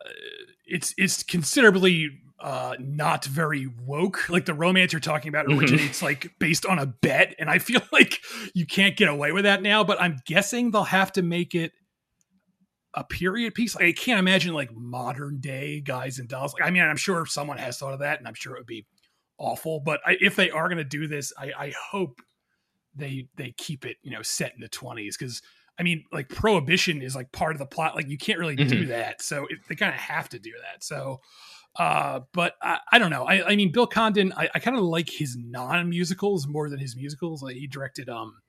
it's 0.67 0.93
it's 0.99 1.23
considerably 1.23 2.11
uh, 2.41 2.75
not 2.81 3.25
very 3.25 3.69
woke. 3.87 4.29
Like 4.29 4.45
the 4.45 4.55
romance 4.55 4.93
you're 4.93 4.99
talking 4.99 5.29
about 5.29 5.47
originates 5.47 5.99
mm-hmm. 5.99 6.07
like 6.07 6.33
based 6.41 6.67
on 6.67 6.81
a 6.81 6.87
bet, 6.87 7.37
and 7.39 7.49
I 7.49 7.59
feel 7.59 7.81
like 7.93 8.19
you 8.53 8.67
can't 8.67 8.97
get 8.97 9.09
away 9.09 9.31
with 9.31 9.45
that 9.45 9.63
now. 9.63 9.85
But 9.85 10.01
I'm 10.01 10.21
guessing 10.27 10.73
they'll 10.73 10.83
have 10.83 11.13
to 11.13 11.23
make 11.23 11.55
it 11.55 11.73
a 12.95 13.05
period 13.05 13.55
piece. 13.55 13.77
Like, 13.77 13.85
I 13.85 13.93
can't 13.93 14.19
imagine 14.19 14.55
like 14.55 14.75
modern 14.75 15.39
day 15.41 15.81
guys 15.81 16.19
and 16.19 16.29
dolls. 16.29 16.53
Like, 16.55 16.67
I 16.67 16.71
mean, 16.71 16.83
I'm 16.83 16.97
sure 16.97 17.25
someone 17.27 17.59
has 17.59 17.79
thought 17.79 17.95
of 17.95 18.01
that, 18.01 18.19
and 18.19 18.27
I'm 18.27 18.35
sure 18.35 18.57
it 18.57 18.61
would 18.61 18.67
be 18.67 18.87
awful. 19.43 19.81
But 19.81 20.01
I, 20.07 20.17
if 20.21 20.37
they 20.37 20.51
are 20.51 20.69
going 20.69 20.79
to 20.79 20.85
do 20.85 21.07
this, 21.07 21.33
I, 21.37 21.53
I 21.59 21.75
hope 21.91 22.21
they 22.95 23.27
they 23.37 23.55
keep 23.57 23.87
it 23.87 23.97
you 24.03 24.11
know 24.11 24.23
set 24.23 24.55
in 24.55 24.61
the 24.61 24.69
20s 24.69 25.19
because 25.19 25.41
I 25.79 25.83
mean 25.83 26.05
like 26.13 26.29
prohibition 26.29 27.01
is 27.01 27.17
like 27.17 27.33
part 27.33 27.53
of 27.53 27.59
the 27.59 27.67
plot. 27.67 27.95
Like 27.97 28.09
you 28.09 28.19
can't 28.19 28.39
really 28.39 28.57
mm-hmm. 28.57 28.69
do 28.69 28.87
that, 28.87 29.21
so 29.21 29.47
it, 29.47 29.59
they 29.69 29.75
kind 29.75 29.95
of 29.95 30.01
have 30.01 30.29
to 30.31 30.39
do 30.39 30.53
that. 30.63 30.85
So. 30.85 31.21
Uh, 31.75 32.21
but 32.35 32.53
I, 32.61 32.81
I 32.93 32.99
don't 32.99 33.09
know. 33.09 33.25
I, 33.25 33.53
I 33.53 33.57
mean, 33.57 33.73
Bill 33.73 33.87
Condon, 33.87 34.35
I, 34.37 34.51
I 34.55 34.59
kind 34.59 34.77
of 34.77 34.83
like 34.83 35.09
his 35.09 35.39
non 35.39 35.89
musicals 35.89 36.47
more 36.47 36.69
than 36.69 36.79
his 36.79 36.95
musicals. 36.95 37.43
Like 37.43 37.57
he 37.57 37.67
directed 37.67 38.11
um 38.11 38.43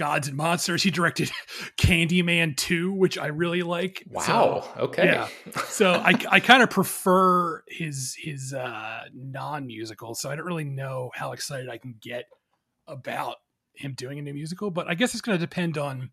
Gods 0.00 0.28
and 0.28 0.36
Monsters. 0.36 0.82
He 0.82 0.90
directed 0.90 1.30
Candyman 1.76 2.56
2, 2.56 2.90
which 2.90 3.18
I 3.18 3.26
really 3.26 3.62
like. 3.62 4.02
Wow. 4.10 4.22
So, 4.22 4.82
okay. 4.84 5.04
Yeah. 5.04 5.28
So 5.68 5.92
I, 5.92 6.14
I 6.30 6.40
kind 6.40 6.62
of 6.62 6.70
prefer 6.70 7.62
his 7.68 8.16
his 8.18 8.54
uh, 8.54 9.04
non 9.12 9.66
musical. 9.66 10.14
So 10.14 10.30
I 10.30 10.36
don't 10.36 10.46
really 10.46 10.64
know 10.64 11.10
how 11.14 11.32
excited 11.32 11.68
I 11.68 11.76
can 11.76 11.96
get 12.00 12.24
about 12.86 13.36
him 13.74 13.92
doing 13.92 14.18
a 14.18 14.22
new 14.22 14.32
musical. 14.32 14.70
But 14.70 14.88
I 14.88 14.94
guess 14.94 15.12
it's 15.12 15.20
going 15.20 15.38
to 15.38 15.44
depend 15.44 15.76
on 15.76 16.08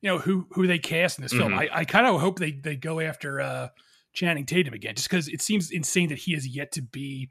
you 0.00 0.08
know 0.08 0.18
who 0.18 0.46
who 0.52 0.66
they 0.66 0.78
cast 0.78 1.18
in 1.18 1.22
this 1.22 1.34
mm-hmm. 1.34 1.42
film. 1.42 1.54
I, 1.54 1.68
I 1.70 1.84
kind 1.84 2.06
of 2.06 2.22
hope 2.22 2.38
they 2.38 2.52
they 2.52 2.74
go 2.74 3.00
after 3.00 3.42
uh, 3.42 3.68
Channing 4.14 4.46
Tatum 4.46 4.72
again, 4.72 4.94
just 4.94 5.10
because 5.10 5.28
it 5.28 5.42
seems 5.42 5.70
insane 5.70 6.08
that 6.08 6.18
he 6.18 6.32
has 6.32 6.48
yet 6.48 6.72
to 6.72 6.80
be 6.80 7.28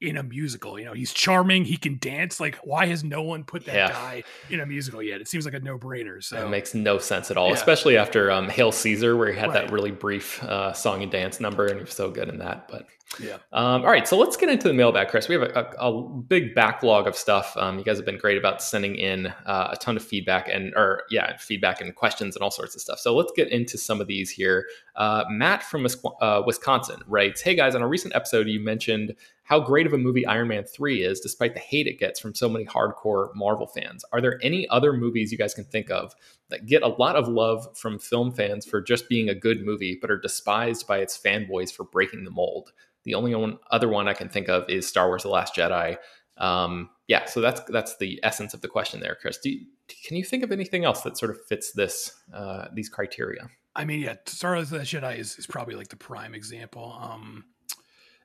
in 0.00 0.16
a 0.16 0.22
musical. 0.22 0.78
You 0.78 0.86
know, 0.86 0.92
he's 0.92 1.12
charming, 1.12 1.64
he 1.64 1.76
can 1.76 1.98
dance. 1.98 2.40
Like, 2.40 2.56
why 2.62 2.86
has 2.86 3.02
no 3.02 3.22
one 3.22 3.44
put 3.44 3.64
that 3.66 3.74
yeah. 3.74 3.90
guy 3.90 4.22
in 4.50 4.60
a 4.60 4.66
musical 4.66 5.02
yet? 5.02 5.20
It 5.20 5.28
seems 5.28 5.44
like 5.44 5.54
a 5.54 5.60
no 5.60 5.78
brainer. 5.78 6.22
So 6.22 6.46
it 6.46 6.48
makes 6.48 6.74
no 6.74 6.98
sense 6.98 7.30
at 7.30 7.36
all, 7.36 7.48
yeah. 7.48 7.54
especially 7.54 7.96
after 7.96 8.30
um, 8.30 8.48
Hail 8.48 8.72
Caesar, 8.72 9.16
where 9.16 9.32
he 9.32 9.38
had 9.38 9.50
right. 9.50 9.66
that 9.66 9.72
really 9.72 9.90
brief 9.90 10.42
uh, 10.44 10.72
song 10.72 11.02
and 11.02 11.10
dance 11.10 11.40
number, 11.40 11.66
and 11.66 11.76
he 11.76 11.84
was 11.84 11.94
so 11.94 12.10
good 12.10 12.28
in 12.28 12.38
that. 12.38 12.68
But 12.68 12.86
yeah. 13.20 13.38
Um, 13.52 13.82
all 13.82 13.90
right, 13.90 14.06
so 14.06 14.18
let's 14.18 14.36
get 14.36 14.48
into 14.48 14.68
the 14.68 14.74
mailbag, 14.74 15.08
Chris. 15.08 15.28
We 15.28 15.34
have 15.34 15.42
a, 15.42 15.74
a, 15.80 15.92
a 15.92 16.02
big 16.02 16.54
backlog 16.54 17.06
of 17.06 17.16
stuff. 17.16 17.56
Um, 17.56 17.78
you 17.78 17.84
guys 17.84 17.96
have 17.96 18.04
been 18.04 18.18
great 18.18 18.36
about 18.36 18.62
sending 18.62 18.96
in 18.96 19.28
uh, 19.46 19.70
a 19.72 19.76
ton 19.76 19.96
of 19.96 20.04
feedback 20.04 20.48
and, 20.48 20.74
or 20.76 21.02
yeah, 21.10 21.36
feedback 21.38 21.80
and 21.80 21.94
questions 21.94 22.36
and 22.36 22.42
all 22.42 22.50
sorts 22.50 22.74
of 22.74 22.80
stuff. 22.80 22.98
So 22.98 23.16
let's 23.16 23.32
get 23.34 23.48
into 23.48 23.78
some 23.78 24.00
of 24.00 24.06
these 24.06 24.30
here. 24.30 24.66
Uh, 24.94 25.24
Matt 25.30 25.62
from 25.62 25.86
uh, 26.20 26.42
Wisconsin 26.46 27.00
writes, 27.06 27.40
"Hey 27.40 27.54
guys, 27.54 27.74
on 27.74 27.82
a 27.82 27.88
recent 27.88 28.14
episode, 28.14 28.46
you 28.46 28.60
mentioned 28.60 29.14
how 29.48 29.58
great 29.58 29.86
of 29.86 29.94
a 29.94 29.98
movie 29.98 30.26
Iron 30.26 30.48
Man 30.48 30.64
3 30.64 31.02
is, 31.02 31.20
despite 31.20 31.54
the 31.54 31.60
hate 31.60 31.86
it 31.86 31.98
gets 31.98 32.20
from 32.20 32.34
so 32.34 32.50
many 32.50 32.66
hardcore 32.66 33.34
Marvel 33.34 33.66
fans. 33.66 34.04
Are 34.12 34.20
there 34.20 34.38
any 34.42 34.68
other 34.68 34.92
movies 34.92 35.32
you 35.32 35.38
guys 35.38 35.54
can 35.54 35.64
think 35.64 35.90
of 35.90 36.14
that 36.50 36.66
get 36.66 36.82
a 36.82 36.88
lot 36.88 37.16
of 37.16 37.28
love 37.28 37.66
from 37.74 37.98
film 37.98 38.30
fans 38.30 38.66
for 38.66 38.82
just 38.82 39.08
being 39.08 39.30
a 39.30 39.34
good 39.34 39.64
movie, 39.64 39.96
but 39.98 40.10
are 40.10 40.20
despised 40.20 40.86
by 40.86 40.98
its 40.98 41.16
fanboys 41.16 41.72
for 41.72 41.84
breaking 41.84 42.24
the 42.24 42.30
mold? 42.30 42.72
The 43.04 43.14
only 43.14 43.34
one, 43.34 43.58
other 43.70 43.88
one 43.88 44.08
I 44.08 44.14
can 44.14 44.28
think 44.28 44.48
of 44.48 44.68
is 44.68 44.86
Star 44.86 45.08
Wars: 45.08 45.22
The 45.22 45.28
Last 45.28 45.54
Jedi. 45.54 45.96
Um, 46.36 46.90
yeah, 47.06 47.24
so 47.26 47.40
that's 47.40 47.60
that's 47.68 47.96
the 47.96 48.20
essence 48.22 48.54
of 48.54 48.60
the 48.60 48.68
question 48.68 49.00
there, 49.00 49.16
Chris. 49.20 49.38
You, 49.44 49.66
can 50.04 50.16
you 50.16 50.24
think 50.24 50.44
of 50.44 50.52
anything 50.52 50.84
else 50.84 51.02
that 51.02 51.18
sort 51.18 51.30
of 51.30 51.38
fits 51.46 51.72
this 51.72 52.12
uh, 52.32 52.66
these 52.72 52.88
criteria? 52.88 53.48
I 53.74 53.84
mean, 53.84 54.00
yeah, 54.00 54.16
Star 54.26 54.54
Wars: 54.54 54.70
The 54.70 54.78
Last 54.78 54.92
Jedi 54.92 55.18
is, 55.18 55.38
is 55.38 55.46
probably 55.46 55.74
like 55.74 55.88
the 55.88 55.96
prime 55.96 56.34
example. 56.34 56.96
Um, 57.00 57.44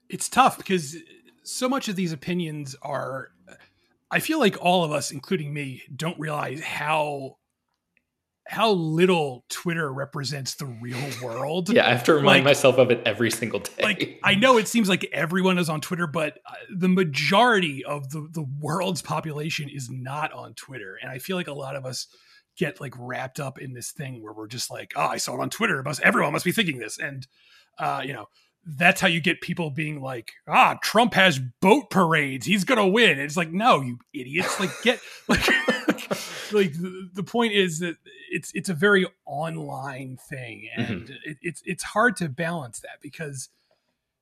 it's 0.10 0.30
tough 0.30 0.58
because 0.58 0.98
so 1.44 1.68
much 1.70 1.88
of 1.88 1.96
these 1.96 2.12
opinions 2.12 2.76
are. 2.82 3.30
I 4.12 4.20
feel 4.20 4.38
like 4.38 4.64
all 4.64 4.84
of 4.84 4.92
us, 4.92 5.10
including 5.10 5.54
me, 5.54 5.82
don't 5.96 6.20
realize 6.20 6.62
how 6.62 7.38
how 8.46 8.72
little 8.72 9.46
Twitter 9.50 9.92
represents 9.92 10.56
the 10.56 10.66
real 10.66 11.00
world. 11.24 11.70
Yeah, 11.70 11.88
I 11.88 11.92
have 11.92 12.04
to 12.06 12.14
remind 12.14 12.40
Like- 12.40 12.52
myself 12.52 12.78
of 12.78 12.92
it 12.92 13.02
every 13.06 13.32
single 13.32 13.60
day. 13.62 13.82
like 13.82 14.20
I 14.24 14.36
know 14.36 14.58
it 14.58 14.68
seems 14.68 14.90
like 14.90 15.06
everyone 15.14 15.58
is 15.58 15.70
on 15.70 15.80
Twitter, 15.82 16.08
but 16.08 16.40
uh, 16.46 16.54
the 16.76 16.90
majority 16.90 17.84
of 17.86 18.10
the 18.10 18.28
the 18.32 18.46
world's 18.60 19.02
population 19.02 19.70
is 19.70 19.90
not 19.90 20.34
on 20.34 20.54
Twitter, 20.56 20.98
and 21.02 21.10
I 21.10 21.20
feel 21.20 21.38
like 21.38 21.48
a 21.48 21.54
lot 21.54 21.76
of 21.76 21.86
us 21.86 22.08
get 22.58 22.80
like 22.82 22.94
wrapped 23.00 23.40
up 23.40 23.60
in 23.60 23.74
this 23.74 23.92
thing 23.92 24.22
where 24.22 24.34
we're 24.34 24.48
just 24.48 24.70
like, 24.70 24.94
oh, 24.96 25.08
I 25.08 25.18
saw 25.18 25.34
it 25.36 25.40
on 25.40 25.50
Twitter, 25.50 25.82
must 25.82 26.02
everyone 26.02 26.34
must 26.34 26.46
be 26.46 26.52
thinking 26.52 26.80
this, 26.80 26.98
and 27.00 27.26
uh, 27.80 28.02
you 28.06 28.14
know. 28.14 28.26
That's 28.66 29.02
how 29.02 29.10
you 29.10 29.20
get 29.20 29.42
people 29.42 29.72
being 29.72 30.00
like, 30.02 30.32
ah, 30.48 30.78
Trump 30.82 31.16
has 31.16 31.38
boat 31.60 31.90
parades. 31.90 32.46
He's 32.46 32.64
gonna 32.64 32.88
win. 32.88 33.10
And 33.10 33.20
it's 33.20 33.36
like, 33.36 33.52
no, 33.52 33.82
you 33.82 34.00
idiots. 34.14 34.58
Like, 34.58 34.70
get 34.84 35.02
like, 35.28 35.46
like 36.54 36.74
the, 36.74 37.10
the 37.14 37.24
point 37.24 37.54
is 37.54 37.80
that 37.80 37.96
it's 38.32 38.52
it's 38.54 38.70
a 38.70 38.74
very 38.74 39.06
online 39.26 40.18
thing, 40.30 40.70
and 40.76 41.10
it, 41.26 41.38
it's 41.42 41.62
it's 41.66 41.84
hard 41.84 42.16
to 42.18 42.30
balance 42.30 42.80
that 42.80 43.02
because 43.02 43.50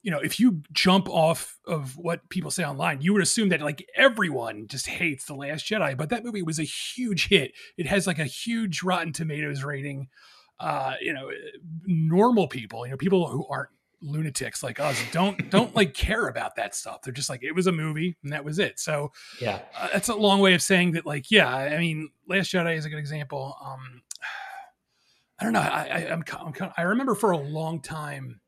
you 0.04 0.10
know, 0.10 0.20
if 0.20 0.40
you 0.40 0.64
jump 0.72 1.08
off 1.10 1.60
of 1.68 1.96
what 1.96 2.28
people 2.30 2.50
say 2.50 2.64
online, 2.64 3.02
you 3.02 3.14
would 3.14 3.22
assume 3.22 3.50
that 3.50 3.62
like 3.62 3.88
everyone 3.96 4.68
just 4.68 4.88
hates 4.88 5.26
The 5.26 5.36
Last 5.36 5.66
Jedi, 5.66 5.96
but 5.96 6.10
that 6.10 6.24
movie 6.24 6.42
was 6.42 6.60
a 6.60 6.64
huge 6.64 7.28
hit. 7.28 7.54
It 7.78 7.86
has 7.86 8.08
like 8.08 8.18
a 8.18 8.26
huge 8.26 8.82
Rotten 8.82 9.14
Tomatoes 9.14 9.64
rating. 9.64 10.10
Uh, 10.60 10.94
you 11.02 11.12
know, 11.12 11.32
normal 11.86 12.48
people, 12.48 12.86
you 12.86 12.92
know, 12.92 12.98
people 12.98 13.28
who 13.28 13.46
aren't 13.48 13.70
lunatics 14.02 14.64
like 14.64 14.80
us 14.80 15.00
don't 15.12 15.50
don't 15.52 15.76
like 15.80 15.94
care 15.94 16.28
about 16.28 16.56
that 16.56 16.74
stuff. 16.76 17.02
They're 17.04 17.14
just 17.14 17.30
like 17.30 17.44
it 17.44 17.54
was 17.54 17.68
a 17.68 17.72
movie 17.72 18.18
and 18.24 18.34
that 18.34 18.44
was 18.44 18.58
it. 18.60 18.80
So 18.80 19.12
yeah. 19.40 19.60
uh, 19.78 19.90
that's 19.94 20.10
a 20.10 20.16
long 20.16 20.40
way 20.40 20.54
of 20.54 20.62
saying 20.62 20.94
that 20.94 21.06
like 21.06 21.30
yeah 21.30 21.48
i 21.56 21.78
mean 21.78 22.10
last 22.28 22.52
jedi 22.52 22.76
is 22.78 22.86
a 22.86 22.90
good 22.90 22.98
example 23.00 23.56
um 23.64 24.02
i 25.40 25.44
don't 25.44 25.54
know 25.54 25.60
i, 25.60 26.14
I 26.14 26.22
kind 26.22 26.72
i 26.78 26.82
remember 26.84 27.16
for 27.16 27.32
a 27.32 27.38
long 27.38 27.82
time 27.82 28.40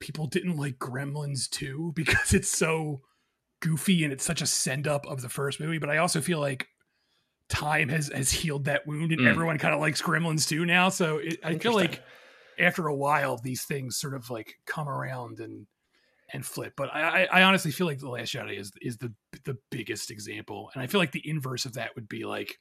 people 0.00 0.26
didn't 0.26 0.56
like 0.56 0.78
gremlins 0.78 1.48
2 1.50 1.92
because 1.96 2.32
it's 2.34 2.50
so 2.50 3.02
goofy 3.60 4.04
and 4.04 4.12
it's 4.12 4.24
such 4.24 4.40
a 4.40 4.46
send 4.46 4.86
up 4.86 5.06
of 5.06 5.20
the 5.22 5.28
first 5.28 5.58
movie 5.60 5.78
but 5.78 5.90
i 5.90 5.98
also 5.98 6.20
feel 6.20 6.38
like 6.40 6.68
time 7.48 7.88
has 7.88 8.08
has 8.14 8.30
healed 8.30 8.66
that 8.66 8.86
wound 8.86 9.10
and 9.12 9.20
Mm. 9.22 9.28
everyone 9.28 9.58
kind 9.58 9.74
of 9.74 9.80
likes 9.80 10.00
gremlins 10.02 10.46
2 10.48 10.64
now 10.66 10.88
so 10.90 11.18
it, 11.18 11.38
i 11.42 11.56
feel 11.58 11.74
like 11.74 12.02
after 12.58 12.86
a 12.86 12.94
while 12.94 13.36
these 13.38 13.64
things 13.64 13.96
sort 13.96 14.14
of 14.14 14.30
like 14.30 14.56
come 14.66 14.88
around 14.88 15.40
and 15.40 15.66
and 16.32 16.44
flip. 16.44 16.74
But 16.76 16.94
I, 16.94 17.24
I 17.32 17.42
honestly 17.42 17.70
feel 17.70 17.86
like 17.86 18.00
the 18.00 18.08
Last 18.08 18.34
Jedi 18.34 18.58
is 18.58 18.72
is 18.82 18.98
the 18.98 19.12
the 19.44 19.56
biggest 19.70 20.10
example, 20.10 20.70
and 20.74 20.82
I 20.82 20.86
feel 20.86 21.00
like 21.00 21.12
the 21.12 21.26
inverse 21.28 21.64
of 21.64 21.74
that 21.74 21.94
would 21.94 22.08
be 22.08 22.24
like 22.24 22.58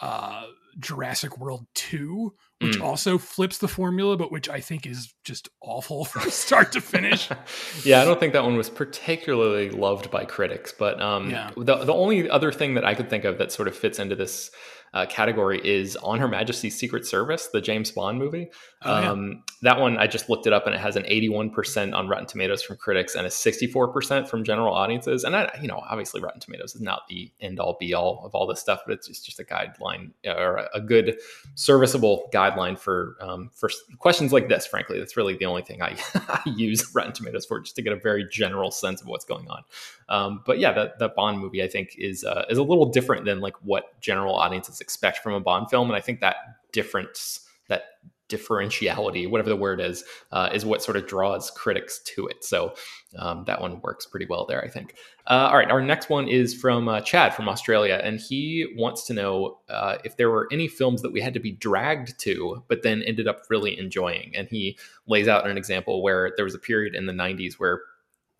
uh 0.00 0.46
Jurassic 0.78 1.38
World 1.38 1.66
2, 1.74 2.32
which 2.60 2.78
Mm. 2.78 2.82
also 2.82 3.18
flips 3.18 3.58
the 3.58 3.66
formula, 3.66 4.16
but 4.16 4.30
which 4.30 4.48
I 4.48 4.60
think 4.60 4.86
is 4.86 5.12
just 5.24 5.48
awful 5.60 6.04
from 6.04 6.30
start 6.30 6.70
to 6.72 6.80
finish. 6.80 7.28
yeah, 7.84 8.00
I 8.00 8.04
don't 8.04 8.20
think 8.20 8.32
that 8.32 8.44
one 8.44 8.56
was 8.56 8.70
particularly 8.70 9.70
loved 9.70 10.10
by 10.10 10.24
critics. 10.24 10.72
But 10.72 11.00
um, 11.02 11.30
Yeah. 11.30 11.50
the 11.56 11.78
the 11.84 11.92
only 11.92 12.30
other 12.30 12.52
thing 12.52 12.74
that 12.74 12.84
I 12.84 12.94
could 12.94 13.10
think 13.10 13.24
of 13.24 13.38
that 13.38 13.50
sort 13.50 13.66
of 13.66 13.76
fits 13.76 13.98
into 13.98 14.14
this 14.14 14.52
uh, 14.94 15.06
category 15.06 15.60
is 15.62 15.96
On 15.96 16.18
Her 16.18 16.28
Majesty's 16.28 16.76
Secret 16.78 17.06
Service, 17.06 17.48
the 17.48 17.60
James 17.60 17.90
Bond 17.90 18.18
movie. 18.18 18.50
Oh, 18.82 19.00
yeah. 19.00 19.10
um, 19.10 19.42
That 19.62 19.80
one 19.80 19.98
I 19.98 20.06
just 20.06 20.30
looked 20.30 20.46
it 20.46 20.52
up, 20.52 20.66
and 20.66 20.74
it 20.74 20.80
has 20.80 20.96
an 20.96 21.02
81% 21.04 21.94
on 21.94 22.08
Rotten 22.08 22.26
Tomatoes 22.26 22.62
from 22.62 22.76
critics 22.76 23.14
and 23.14 23.26
a 23.26 23.30
64% 23.30 24.28
from 24.28 24.44
general 24.44 24.72
audiences. 24.74 25.24
And 25.24 25.34
I, 25.36 25.50
you 25.60 25.68
know, 25.68 25.82
obviously 25.88 26.20
Rotten 26.20 26.40
Tomatoes 26.40 26.74
is 26.74 26.80
not 26.80 27.02
the 27.08 27.30
end 27.40 27.58
all 27.60 27.76
be 27.78 27.92
all 27.94 28.22
of 28.24 28.34
all 28.34 28.46
this 28.46 28.60
stuff, 28.60 28.80
but 28.86 28.92
it's 28.94 29.08
just, 29.08 29.26
just 29.26 29.40
a 29.40 29.44
guideline 29.44 30.12
or 30.26 30.56
a- 30.56 30.68
a 30.74 30.80
good 30.80 31.16
serviceable 31.54 32.28
guideline 32.32 32.78
for 32.78 33.16
um, 33.20 33.50
for 33.54 33.70
questions 33.98 34.32
like 34.32 34.48
this. 34.48 34.66
Frankly, 34.66 34.98
that's 34.98 35.16
really 35.16 35.36
the 35.36 35.46
only 35.46 35.62
thing 35.62 35.82
I, 35.82 35.96
I 36.14 36.40
use 36.46 36.94
Rotten 36.94 37.12
Tomatoes 37.12 37.46
for, 37.46 37.60
just 37.60 37.76
to 37.76 37.82
get 37.82 37.92
a 37.92 37.96
very 37.96 38.26
general 38.30 38.70
sense 38.70 39.00
of 39.00 39.08
what's 39.08 39.24
going 39.24 39.48
on. 39.48 39.64
Um, 40.08 40.42
but 40.46 40.58
yeah, 40.58 40.72
that 40.72 40.98
that 41.00 41.14
Bond 41.14 41.38
movie 41.40 41.62
I 41.62 41.68
think 41.68 41.94
is 41.98 42.24
uh, 42.24 42.44
is 42.48 42.58
a 42.58 42.62
little 42.62 42.86
different 42.86 43.24
than 43.24 43.40
like 43.40 43.54
what 43.62 44.00
general 44.00 44.34
audiences 44.34 44.77
expect 44.80 45.18
from 45.18 45.34
a 45.34 45.40
Bond 45.40 45.70
film, 45.70 45.88
and 45.88 45.96
I 45.96 46.00
think 46.00 46.20
that 46.20 46.36
difference, 46.72 47.40
that 47.68 47.84
differentiality, 48.28 49.28
whatever 49.28 49.48
the 49.48 49.56
word 49.56 49.80
is, 49.80 50.04
uh, 50.32 50.50
is 50.52 50.64
what 50.64 50.82
sort 50.82 50.96
of 50.96 51.06
draws 51.06 51.50
critics 51.50 51.98
to 52.00 52.26
it. 52.26 52.44
So 52.44 52.74
um, 53.16 53.44
that 53.46 53.60
one 53.60 53.80
works 53.80 54.06
pretty 54.06 54.26
well 54.28 54.44
there, 54.46 54.62
I 54.62 54.68
think. 54.68 54.94
Uh, 55.26 55.48
all 55.50 55.56
right, 55.56 55.70
our 55.70 55.80
next 55.80 56.10
one 56.10 56.28
is 56.28 56.54
from 56.54 56.88
uh, 56.88 57.00
Chad 57.00 57.34
from 57.34 57.48
Australia, 57.48 58.00
and 58.02 58.20
he 58.20 58.66
wants 58.76 59.04
to 59.06 59.14
know 59.14 59.58
uh, 59.68 59.96
if 60.04 60.16
there 60.16 60.30
were 60.30 60.48
any 60.52 60.68
films 60.68 61.02
that 61.02 61.12
we 61.12 61.20
had 61.20 61.34
to 61.34 61.40
be 61.40 61.52
dragged 61.52 62.18
to, 62.20 62.62
but 62.68 62.82
then 62.82 63.02
ended 63.02 63.28
up 63.28 63.42
really 63.48 63.78
enjoying. 63.78 64.32
And 64.36 64.48
he 64.48 64.78
lays 65.06 65.28
out 65.28 65.46
an 65.46 65.56
example 65.56 66.02
where 66.02 66.32
there 66.36 66.44
was 66.44 66.54
a 66.54 66.58
period 66.58 66.94
in 66.94 67.06
the 67.06 67.12
90s 67.12 67.54
where 67.54 67.80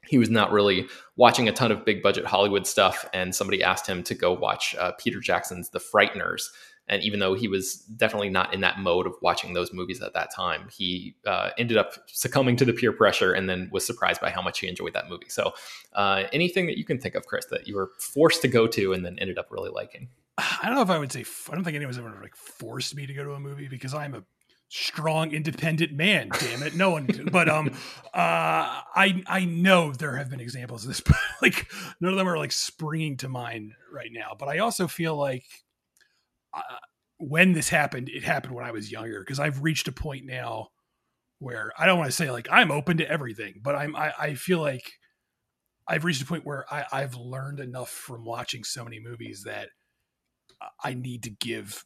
he 0.09 0.19
was 0.19 0.31
not 0.31 0.51
really 0.51 0.89
watching 1.17 1.49
a 1.49 1.53
ton 1.53 1.71
of 1.71 1.85
big 1.85 2.03
budget 2.03 2.25
Hollywood 2.25 2.67
stuff, 2.67 3.09
and 3.13 3.35
somebody 3.35 3.63
asked 3.63 3.87
him 3.87 4.03
to 4.05 4.15
go 4.15 4.33
watch 4.33 4.75
uh, 4.79 4.93
Peter 4.99 5.21
Jackson's 5.21 5.71
The 5.71 5.81
Frighteners. 5.81 6.45
And 6.91 7.03
even 7.03 7.21
though 7.21 7.35
he 7.35 7.49
was 7.49 7.75
definitely 7.75 8.31
not 8.31 8.55
in 8.55 8.63
that 8.63 8.79
mode 8.79 9.07
of 9.07 9.13
watching 9.21 9.53
those 9.53 9.75
movies 9.75 10.01
at 10.01 10.15
that 10.15 10.35
time, 10.35 10.69
he 10.71 11.17
uh, 11.27 11.51
ended 11.59 11.77
up 11.77 11.93
succumbing 12.07 12.57
to 12.57 12.65
the 12.65 12.73
peer 12.73 12.93
pressure 12.93 13.35
and 13.35 13.47
then 13.47 13.69
was 13.71 13.85
surprised 13.87 14.23
by 14.23 14.31
how 14.31 14.41
much 14.41 14.61
he 14.61 14.69
enjoyed 14.69 14.95
that 14.95 15.07
movie. 15.11 15.29
So, 15.29 15.53
uh, 15.93 16.25
anything 16.33 16.67
that 16.67 16.79
you 16.79 16.87
can 16.87 16.99
think 16.99 17.15
of, 17.15 17.27
Chris, 17.27 17.45
that 17.51 17.69
you 17.69 17.77
were 17.77 17.91
forced 17.99 18.41
to 18.41 18.49
go 18.49 18.67
to 18.69 18.95
and 18.95 19.05
then 19.05 19.19
ended 19.19 19.39
up 19.39 19.49
really 19.51 19.69
liking? 19.69 20.09
I 20.39 20.61
don't 20.65 20.77
know 20.77 20.83
if 20.83 20.91
I 20.91 20.99
would 20.99 21.13
say 21.13 21.25
I 21.51 21.55
don't 21.55 21.65
think 21.65 21.77
anyone's 21.77 21.99
ever 21.99 22.17
like 22.23 22.37
forced 22.37 22.95
me 22.95 23.07
to 23.07 23.13
go 23.13 23.25
to 23.25 23.33
a 23.33 23.41
movie 23.41 23.69
because 23.69 23.93
I'm 23.93 24.15
a 24.15 24.23
strong 24.69 25.33
independent 25.33 25.93
man 25.93 26.29
damn 26.39 26.63
it. 26.63 26.75
No 26.75 26.91
one 26.91 27.09
but 27.33 27.49
um 27.49 27.69
uh 28.15 28.85
i 28.95 29.23
i 29.27 29.45
know 29.47 29.93
there 29.93 30.17
have 30.17 30.29
been 30.29 30.41
examples 30.41 30.85
of 30.85 30.89
this 30.89 31.01
but 31.07 31.17
like 31.41 31.71
none 32.01 32.13
of 32.13 32.19
them 32.19 32.29
are 32.29 32.39
like 32.39 32.53
springing 32.53 33.17
to 33.19 33.29
mind 33.29 33.73
right 33.93 34.11
now. 34.13 34.37
But 34.39 34.49
i 34.49 34.59
also 34.59 34.87
feel 34.87 35.17
like 35.17 35.45
uh, 36.53 36.61
when 37.19 37.53
this 37.53 37.69
happened 37.69 38.09
it 38.09 38.25
happened 38.25 38.55
when 38.55 38.65
i 38.65 38.71
was 38.71 38.93
younger 38.93 39.21
because 39.21 39.41
i've 39.41 39.63
reached 39.63 39.89
a 39.89 39.93
point 39.93 40.25
now 40.25 40.69
where 41.41 41.73
i 41.79 41.87
don't 41.87 41.99
want 41.99 42.09
to 42.09 42.17
say 42.17 42.31
like 42.31 42.49
i'm 42.51 42.71
open 42.71 42.97
to 42.99 43.11
everything 43.11 43.61
but 43.63 43.75
i'm 43.75 43.97
i, 43.97 44.13
I 44.19 44.35
feel 44.35 44.61
like 44.61 44.93
i've 45.87 46.05
reached 46.05 46.23
a 46.23 46.27
point 46.27 46.47
where 46.47 46.65
I, 46.73 46.85
i've 46.93 47.17
learned 47.17 47.61
enough 47.61 47.91
from 47.91 48.25
watching 48.25 48.65
so 48.65 48.85
many 48.85 49.01
movies 49.01 49.43
that 49.45 49.71
I 50.83 50.95
need 50.95 51.23
to 51.25 51.31
give 51.31 51.85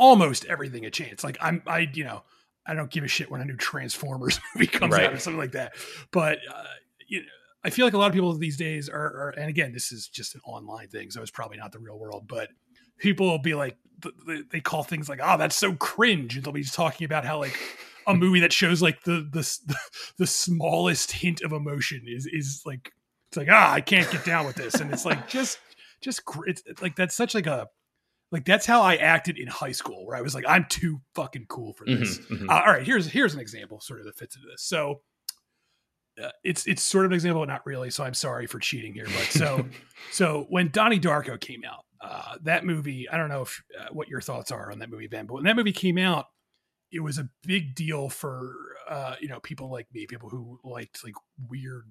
almost 0.00 0.46
everything 0.46 0.84
a 0.86 0.90
chance. 0.90 1.22
Like 1.22 1.36
I'm, 1.40 1.62
I, 1.66 1.88
you 1.92 2.02
know, 2.02 2.24
I 2.66 2.74
don't 2.74 2.90
give 2.90 3.04
a 3.04 3.08
shit 3.08 3.30
when 3.30 3.40
a 3.40 3.44
new 3.44 3.56
Transformers 3.56 4.40
movie 4.54 4.66
comes 4.66 4.92
Right. 4.94 5.04
out 5.06 5.12
or 5.12 5.18
something 5.18 5.38
like 5.38 5.52
that. 5.52 5.74
But 6.10 6.38
uh, 6.52 6.64
you 7.06 7.20
know, 7.20 7.26
I 7.62 7.70
feel 7.70 7.84
like 7.86 7.92
a 7.94 7.98
lot 7.98 8.06
of 8.06 8.14
people 8.14 8.32
these 8.32 8.56
days 8.56 8.88
are, 8.88 8.96
are, 8.98 9.34
and 9.36 9.48
again, 9.50 9.72
this 9.72 9.92
is 9.92 10.08
just 10.08 10.34
an 10.34 10.40
online 10.44 10.88
thing, 10.88 11.10
so 11.10 11.20
it's 11.20 11.30
probably 11.30 11.58
not 11.58 11.72
the 11.72 11.78
real 11.78 11.98
world. 11.98 12.24
But 12.26 12.48
people 12.96 13.26
will 13.26 13.38
be 13.38 13.54
like, 13.54 13.76
th- 14.02 14.14
th- 14.26 14.44
they 14.50 14.60
call 14.60 14.82
things 14.82 15.10
like, 15.10 15.20
"Oh, 15.22 15.36
that's 15.36 15.56
so 15.56 15.74
cringe," 15.74 16.36
and 16.36 16.44
they'll 16.44 16.54
be 16.54 16.64
talking 16.64 17.04
about 17.04 17.26
how 17.26 17.38
like 17.38 17.58
a 18.06 18.14
movie 18.14 18.40
that 18.40 18.52
shows 18.54 18.80
like 18.80 19.04
the 19.04 19.28
the 19.30 19.76
the, 20.16 20.26
smallest 20.26 21.12
hint 21.12 21.42
of 21.42 21.52
emotion 21.52 22.04
is 22.06 22.26
is 22.26 22.62
like 22.64 22.92
it's 23.28 23.36
like 23.36 23.48
ah, 23.50 23.72
I 23.74 23.82
can't 23.82 24.10
get 24.10 24.24
down 24.24 24.46
with 24.46 24.56
this, 24.56 24.76
and 24.76 24.90
it's 24.90 25.04
like 25.04 25.28
just 25.28 25.58
just 26.00 26.22
it's 26.46 26.62
like 26.80 26.96
that's 26.96 27.14
such 27.14 27.34
like 27.34 27.46
a 27.46 27.68
like 28.32 28.44
that's 28.44 28.66
how 28.66 28.82
I 28.82 28.96
acted 28.96 29.38
in 29.38 29.48
high 29.48 29.72
school, 29.72 30.06
where 30.06 30.16
I 30.16 30.20
was 30.20 30.34
like, 30.34 30.44
I'm 30.46 30.66
too 30.68 31.00
fucking 31.14 31.46
cool 31.48 31.72
for 31.72 31.84
this. 31.84 32.18
Mhm, 32.18 32.42
mhm. 32.42 32.48
Uh, 32.48 32.62
all 32.64 32.72
right, 32.72 32.86
here's 32.86 33.06
here's 33.06 33.34
an 33.34 33.40
example, 33.40 33.80
sort 33.80 34.00
of 34.00 34.06
that 34.06 34.16
fits 34.16 34.36
into 34.36 34.46
this. 34.48 34.62
So 34.62 35.02
uh, 36.22 36.30
it's 36.44 36.66
it's 36.66 36.82
sort 36.82 37.06
of 37.06 37.12
an 37.12 37.14
example, 37.16 37.42
but 37.42 37.48
not 37.48 37.66
really. 37.66 37.90
So 37.90 38.04
I'm 38.04 38.14
sorry 38.14 38.46
for 38.46 38.58
cheating 38.58 38.94
here, 38.94 39.06
but 39.06 39.24
so 39.30 39.66
so 40.12 40.46
when 40.48 40.70
Donnie 40.70 41.00
Darko 41.00 41.40
came 41.40 41.62
out, 41.64 41.84
uh, 42.00 42.36
that 42.42 42.64
movie, 42.64 43.08
I 43.08 43.16
don't 43.16 43.28
know 43.28 43.42
if 43.42 43.62
uh, 43.78 43.88
what 43.92 44.08
your 44.08 44.20
thoughts 44.20 44.50
are 44.50 44.70
on 44.70 44.78
that 44.78 44.90
movie, 44.90 45.06
Ben, 45.06 45.26
but 45.26 45.34
when 45.34 45.44
that 45.44 45.56
movie 45.56 45.72
came 45.72 45.98
out, 45.98 46.26
it 46.92 47.00
was 47.00 47.18
a 47.18 47.28
big 47.42 47.74
deal 47.74 48.08
for 48.08 48.54
uh, 48.88 49.16
you 49.20 49.28
know 49.28 49.40
people 49.40 49.70
like 49.70 49.86
me, 49.92 50.06
people 50.06 50.28
who 50.28 50.60
liked 50.64 51.02
like 51.04 51.14
weird, 51.48 51.90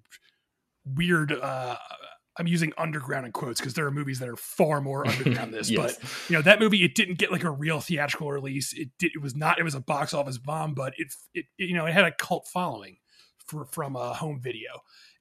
weird. 0.85 1.31
Uh, 1.31 1.75
I'm 2.39 2.47
using 2.47 2.73
underground 2.77 3.25
in 3.25 3.31
quotes 3.33 3.59
because 3.59 3.73
there 3.75 3.85
are 3.85 3.91
movies 3.91 4.19
that 4.19 4.29
are 4.29 4.35
far 4.37 4.81
more 4.81 5.05
underground 5.07 5.37
than 5.37 5.59
this, 5.59 5.69
Yes. 5.69 5.97
but 5.99 6.29
you 6.29 6.35
know 6.37 6.41
that 6.41 6.59
movie 6.59 6.83
it 6.83 6.95
didn't 6.95 7.17
get 7.19 7.31
like 7.31 7.43
a 7.43 7.51
real 7.51 7.81
theatrical 7.81 8.31
release. 8.31 8.73
It 8.73 8.89
did 8.97 9.11
it 9.13 9.21
was 9.21 9.35
not 9.35 9.59
it 9.59 9.63
was 9.63 9.75
a 9.75 9.79
box 9.81 10.13
office 10.13 10.37
bomb 10.37 10.73
but 10.73 10.93
it 10.97 11.13
it, 11.33 11.45
you 11.57 11.75
know 11.75 11.85
it 11.85 11.93
had 11.93 12.05
a 12.05 12.11
cult 12.11 12.47
following 12.47 12.97
for, 13.45 13.65
from 13.65 13.95
a 13.95 14.13
home 14.13 14.39
video. 14.41 14.69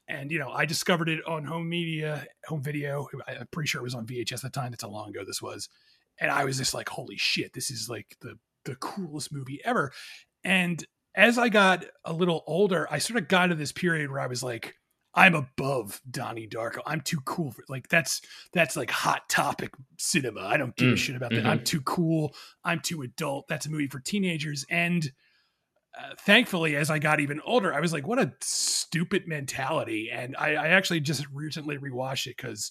And 0.07 0.31
you 0.31 0.39
know 0.39 0.51
i 0.51 0.65
discovered 0.65 1.09
it 1.11 1.21
on 1.27 1.45
home 1.45 1.69
media 1.69 2.27
home 2.47 2.63
video. 2.63 3.09
I'm 3.27 3.47
pretty 3.51 3.67
sure 3.69 3.81
it 3.81 3.85
was 3.85 3.95
on 3.95 4.07
vhs 4.07 4.33
at 4.33 4.41
the 4.43 4.49
time. 4.51 4.71
That's 4.71 4.85
how 4.85 4.89
long 4.91 5.11
ago 5.11 5.25
this 5.27 5.43
was. 5.43 5.69
And 6.21 6.31
i 6.31 6.45
was 6.45 6.57
just 6.57 6.73
like 6.73 6.89
holy 6.89 7.17
shit 7.19 7.53
this 7.53 7.71
is 7.71 7.89
like 7.91 8.17
the 8.21 8.39
the 8.65 8.77
coolest 8.77 9.33
movie 9.33 9.61
ever. 9.65 9.93
And 10.45 10.85
as 11.15 11.37
i 11.37 11.49
got 11.49 11.85
a 12.05 12.13
little 12.13 12.45
older 12.47 12.87
i 12.91 12.99
sort 12.99 13.19
of 13.21 13.29
got 13.29 13.47
to 13.49 13.55
this 13.55 13.73
period 13.73 14.11
where 14.11 14.21
i 14.21 14.27
was 14.27 14.43
like 14.43 14.75
I'm 15.15 15.35
above 15.35 16.01
Donnie 16.11 16.47
Darko. 16.47 16.81
I'm 16.87 17.01
too 17.01 17.21
cool 17.25 17.53
for 17.53 17.65
like 17.69 17.89
that's 17.89 18.21
that's 18.53 18.77
like 18.77 18.91
hot 18.91 19.29
topic 19.29 19.73
cinema. 19.97 20.43
I 20.43 20.57
don't 20.57 20.77
give 20.77 20.89
mm, 20.89 20.93
a 20.93 20.97
shit 20.97 21.17
about 21.17 21.33
mm-hmm. 21.33 21.45
that. 21.45 21.51
I'm 21.51 21.65
too 21.65 21.81
cool. 21.81 22.35
I'm 22.65 22.81
too 22.81 23.03
adult. 23.03 23.49
That's 23.49 23.67
a 23.67 23.71
movie 23.71 23.89
for 23.89 24.01
teenagers. 24.01 24.65
And 24.71 25.11
uh, 25.99 26.15
thankfully, 26.21 26.77
as 26.77 26.91
I 26.91 26.99
got 26.99 27.21
even 27.21 27.41
older, 27.45 27.75
I 27.75 27.81
was 27.81 27.93
like, 27.93 28.07
what 28.07 28.21
a 28.21 28.33
stupid 28.41 29.27
mentality. 29.27 30.11
And 30.13 30.37
I, 30.37 30.55
I 30.55 30.69
actually 30.69 31.01
just 31.01 31.27
recently 31.33 31.79
rewatched 31.79 32.27
it 32.27 32.37
because 32.37 32.71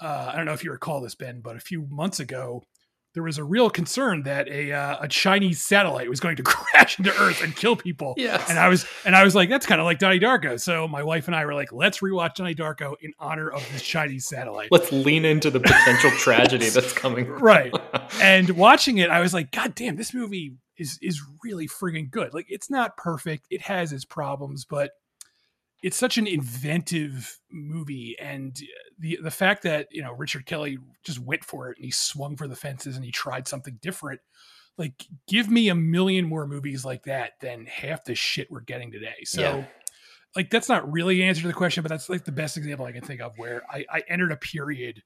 uh, 0.00 0.30
I 0.32 0.36
don't 0.36 0.46
know 0.46 0.52
if 0.52 0.64
you 0.64 0.72
recall 0.72 1.00
this, 1.00 1.14
Ben, 1.14 1.40
but 1.40 1.56
a 1.56 1.60
few 1.60 1.86
months 1.88 2.20
ago, 2.20 2.64
there 3.14 3.22
was 3.22 3.38
a 3.38 3.44
real 3.44 3.68
concern 3.68 4.22
that 4.22 4.48
a 4.48 4.72
uh, 4.72 4.96
a 5.00 5.08
Chinese 5.08 5.60
satellite 5.62 6.08
was 6.08 6.20
going 6.20 6.36
to 6.36 6.42
crash 6.44 6.98
into 6.98 7.14
Earth 7.20 7.42
and 7.42 7.54
kill 7.54 7.76
people. 7.76 8.14
Yes. 8.16 8.48
And 8.48 8.58
I 8.58 8.68
was 8.68 8.86
and 9.04 9.14
I 9.14 9.24
was 9.24 9.34
like, 9.34 9.48
that's 9.48 9.66
kind 9.66 9.80
of 9.80 9.84
like 9.84 9.98
Donnie 9.98 10.20
Darko. 10.20 10.60
So 10.60 10.88
my 10.88 11.02
wife 11.02 11.26
and 11.26 11.36
I 11.36 11.44
were 11.44 11.54
like, 11.54 11.72
let's 11.72 11.98
rewatch 11.98 12.34
Donnie 12.36 12.54
Darko 12.54 12.94
in 13.00 13.12
honor 13.18 13.50
of 13.50 13.66
this 13.72 13.82
Chinese 13.82 14.26
satellite. 14.26 14.68
Let's 14.70 14.90
lean 14.92 15.24
into 15.24 15.50
the 15.50 15.60
potential 15.60 16.10
tragedy 16.18 16.68
that's 16.68 16.92
coming. 16.92 17.28
right. 17.28 17.72
And 18.20 18.50
watching 18.50 18.98
it, 18.98 19.10
I 19.10 19.20
was 19.20 19.32
like, 19.32 19.50
God 19.52 19.74
damn, 19.74 19.96
this 19.96 20.12
movie 20.14 20.54
is 20.76 20.98
is 21.02 21.20
really 21.42 21.66
frigging 21.66 22.10
good. 22.10 22.34
Like 22.34 22.46
it's 22.48 22.70
not 22.70 22.96
perfect. 22.96 23.46
It 23.50 23.62
has 23.62 23.92
its 23.92 24.04
problems, 24.04 24.64
but 24.64 24.90
it's 25.82 25.96
such 25.96 26.16
an 26.16 26.26
inventive 26.26 27.38
movie 27.50 28.16
and 28.20 28.60
the 28.98 29.18
the 29.22 29.30
fact 29.30 29.62
that 29.62 29.88
you 29.90 30.02
know 30.02 30.12
Richard 30.12 30.46
Kelly 30.46 30.78
just 31.04 31.18
went 31.18 31.44
for 31.44 31.70
it 31.70 31.76
and 31.76 31.84
he 31.84 31.90
swung 31.90 32.36
for 32.36 32.48
the 32.48 32.56
fences 32.56 32.96
and 32.96 33.04
he 33.04 33.10
tried 33.10 33.48
something 33.48 33.78
different 33.82 34.20
like 34.78 35.06
give 35.28 35.50
me 35.50 35.68
a 35.68 35.74
million 35.74 36.26
more 36.26 36.46
movies 36.46 36.84
like 36.84 37.04
that 37.04 37.32
than 37.40 37.66
half 37.66 38.04
the 38.04 38.14
shit 38.14 38.50
we're 38.50 38.60
getting 38.60 38.90
today. 38.90 39.22
So 39.24 39.40
yeah. 39.40 39.64
like 40.34 40.50
that's 40.50 40.68
not 40.68 40.90
really 40.90 41.20
an 41.20 41.28
answer 41.28 41.42
to 41.42 41.48
the 41.48 41.54
question 41.54 41.82
but 41.82 41.90
that's 41.90 42.08
like 42.08 42.24
the 42.24 42.32
best 42.32 42.56
example 42.56 42.86
I 42.86 42.92
can 42.92 43.02
think 43.02 43.20
of 43.20 43.36
where 43.36 43.62
I, 43.70 43.84
I 43.90 44.02
entered 44.08 44.32
a 44.32 44.36
period 44.36 45.02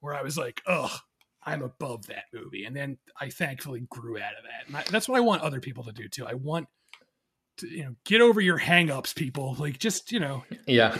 where 0.00 0.14
I 0.14 0.22
was 0.22 0.36
like 0.38 0.62
ugh 0.66 1.00
I'm 1.42 1.62
above 1.62 2.06
that 2.08 2.24
movie. 2.34 2.64
And 2.64 2.76
then 2.76 2.98
I 3.18 3.30
thankfully 3.30 3.86
grew 3.88 4.18
out 4.18 4.36
of 4.36 4.44
that. 4.44 4.66
And 4.66 4.76
I, 4.76 4.82
that's 4.90 5.08
what 5.08 5.16
I 5.16 5.20
want 5.20 5.42
other 5.42 5.60
people 5.60 5.84
to 5.84 5.92
do 5.92 6.08
too. 6.08 6.26
I 6.26 6.34
want 6.34 6.68
you 7.62 7.84
know 7.84 7.94
get 8.04 8.20
over 8.20 8.40
your 8.40 8.58
hangups 8.58 9.14
people. 9.14 9.56
Like 9.58 9.78
just 9.78 10.12
you 10.12 10.20
know. 10.20 10.44
Yeah. 10.66 10.98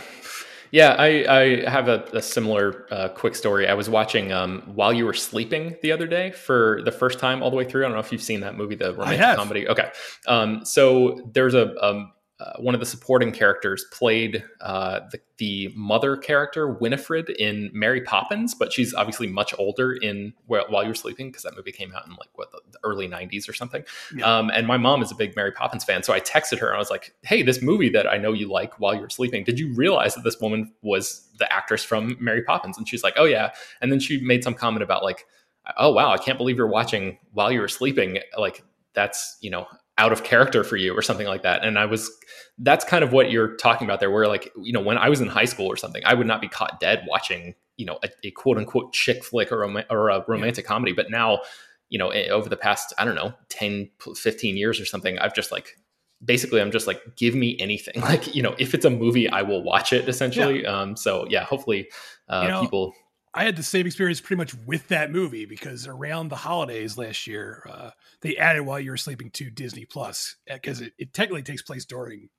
Yeah 0.71 0.95
i 0.97 1.25
i 1.27 1.69
have 1.69 1.89
a, 1.89 2.05
a 2.13 2.21
similar 2.21 2.87
uh, 2.91 3.09
quick 3.09 3.35
story. 3.35 3.67
I 3.67 3.73
was 3.73 3.89
watching 3.89 4.31
um, 4.31 4.61
while 4.73 4.93
you 4.93 5.05
were 5.05 5.13
sleeping 5.13 5.75
the 5.81 5.91
other 5.91 6.07
day 6.07 6.31
for 6.31 6.81
the 6.85 6.91
first 6.91 7.19
time 7.19 7.43
all 7.43 7.49
the 7.49 7.57
way 7.57 7.65
through. 7.65 7.83
I 7.83 7.87
don't 7.87 7.93
know 7.93 7.99
if 7.99 8.11
you've 8.11 8.23
seen 8.23 8.39
that 8.39 8.55
movie 8.55 8.75
the 8.75 8.93
romantic 8.93 9.35
comedy. 9.35 9.67
Okay. 9.67 9.91
Um, 10.27 10.63
so 10.63 11.29
there's 11.33 11.55
a 11.55 11.75
um, 11.85 12.13
uh, 12.41 12.53
one 12.57 12.73
of 12.73 12.79
the 12.79 12.85
supporting 12.85 13.31
characters 13.31 13.85
played 13.91 14.43
uh, 14.61 15.01
the, 15.11 15.19
the, 15.37 15.71
mother 15.75 16.17
character 16.17 16.67
Winifred 16.67 17.29
in 17.29 17.69
Mary 17.71 18.01
Poppins, 18.01 18.55
but 18.55 18.73
she's 18.73 18.95
obviously 18.95 19.27
much 19.27 19.53
older 19.59 19.93
in 19.93 20.33
While 20.47 20.83
You're 20.83 20.95
Sleeping 20.95 21.27
because 21.27 21.43
that 21.43 21.55
movie 21.55 21.71
came 21.71 21.93
out 21.93 22.07
in 22.07 22.13
like 22.13 22.29
what 22.35 22.51
the, 22.51 22.61
the 22.71 22.79
early 22.83 23.07
'90s 23.07 23.47
or 23.47 23.53
something. 23.53 23.83
Yeah. 24.15 24.25
Um, 24.25 24.49
and 24.49 24.65
my 24.65 24.77
mom 24.77 25.03
is 25.03 25.11
a 25.11 25.15
big 25.15 25.35
Mary 25.35 25.51
Poppins 25.51 25.83
fan, 25.83 26.01
so 26.01 26.13
I 26.13 26.19
texted 26.19 26.57
her 26.59 26.67
and 26.67 26.75
I 26.75 26.79
was 26.79 26.89
like, 26.89 27.13
"Hey, 27.21 27.43
this 27.43 27.61
movie 27.61 27.89
that 27.89 28.11
I 28.11 28.17
know 28.17 28.33
you 28.33 28.49
like, 28.49 28.79
While 28.79 28.95
You're 28.95 29.09
Sleeping, 29.09 29.43
did 29.43 29.59
you 29.59 29.73
realize 29.75 30.15
that 30.15 30.23
this 30.23 30.39
woman 30.39 30.73
was 30.81 31.27
the 31.37 31.51
actress 31.53 31.83
from 31.83 32.17
Mary 32.19 32.43
Poppins?" 32.43 32.77
And 32.77 32.87
she's 32.87 33.03
like, 33.03 33.13
"Oh 33.17 33.25
yeah," 33.25 33.51
and 33.81 33.91
then 33.91 33.99
she 33.99 34.19
made 34.21 34.43
some 34.43 34.55
comment 34.55 34.81
about 34.81 35.03
like, 35.03 35.27
"Oh 35.77 35.91
wow, 35.91 36.11
I 36.11 36.17
can't 36.17 36.39
believe 36.39 36.57
you're 36.57 36.67
watching 36.67 37.19
While 37.33 37.51
You 37.51 37.61
Were 37.61 37.67
Sleeping." 37.67 38.19
Like 38.35 38.63
that's 38.93 39.37
you 39.41 39.51
know 39.51 39.67
out 39.97 40.11
of 40.11 40.23
character 40.23 40.63
for 40.63 40.77
you 40.77 40.97
or 40.97 41.01
something 41.01 41.27
like 41.27 41.43
that. 41.43 41.63
And 41.63 41.77
I 41.77 41.85
was, 41.85 42.09
that's 42.57 42.85
kind 42.85 43.03
of 43.03 43.11
what 43.11 43.31
you're 43.31 43.55
talking 43.55 43.85
about 43.85 43.99
there, 43.99 44.09
where 44.09 44.27
like, 44.27 44.51
you 44.57 44.73
know, 44.73 44.79
when 44.79 44.97
I 44.97 45.09
was 45.09 45.21
in 45.21 45.27
high 45.27 45.45
school 45.45 45.67
or 45.67 45.75
something, 45.75 46.01
I 46.05 46.13
would 46.13 46.27
not 46.27 46.41
be 46.41 46.47
caught 46.47 46.79
dead 46.79 47.05
watching, 47.07 47.55
you 47.77 47.85
know, 47.85 47.99
a, 48.03 48.09
a 48.23 48.31
quote 48.31 48.57
unquote 48.57 48.93
chick 48.93 49.23
flick 49.23 49.51
or, 49.51 49.59
rom- 49.59 49.83
or 49.89 50.09
a 50.09 50.23
romantic 50.27 50.65
yeah. 50.65 50.69
comedy. 50.69 50.93
But 50.93 51.11
now, 51.11 51.41
you 51.89 51.99
know, 51.99 52.11
over 52.11 52.49
the 52.49 52.57
past, 52.57 52.93
I 52.97 53.05
don't 53.05 53.15
know, 53.15 53.33
10, 53.49 53.89
15 54.15 54.57
years 54.57 54.79
or 54.79 54.85
something, 54.85 55.19
I've 55.19 55.35
just 55.35 55.51
like, 55.51 55.75
basically 56.23 56.61
I'm 56.61 56.71
just 56.71 56.87
like, 56.87 57.15
give 57.15 57.35
me 57.35 57.57
anything. 57.59 58.01
Like, 58.01 58.33
you 58.33 58.41
know, 58.41 58.55
if 58.57 58.73
it's 58.73 58.85
a 58.85 58.89
movie, 58.89 59.29
I 59.29 59.41
will 59.41 59.63
watch 59.63 59.93
it 59.93 60.07
essentially. 60.07 60.63
Yeah. 60.63 60.69
Um, 60.69 60.95
so 60.95 61.27
yeah, 61.29 61.43
hopefully 61.43 61.89
uh, 62.27 62.41
you 62.43 62.47
know, 62.49 62.61
people 62.61 62.93
I 63.33 63.45
had 63.45 63.55
the 63.55 63.63
same 63.63 63.85
experience 63.85 64.19
pretty 64.19 64.37
much 64.37 64.53
with 64.65 64.89
that 64.89 65.11
movie 65.11 65.45
because 65.45 65.87
around 65.87 66.29
the 66.29 66.35
holidays 66.35 66.97
last 66.97 67.27
year, 67.27 67.65
uh, 67.69 67.91
they 68.21 68.35
added 68.35 68.63
While 68.63 68.79
You 68.79 68.91
Were 68.91 68.97
Sleeping 68.97 69.31
to 69.31 69.49
Disney 69.49 69.85
Plus 69.85 70.35
because 70.45 70.81
it, 70.81 70.93
it, 70.97 71.13
technically 71.13 71.43
takes 71.43 71.61
place 71.61 71.85
during 71.85 72.29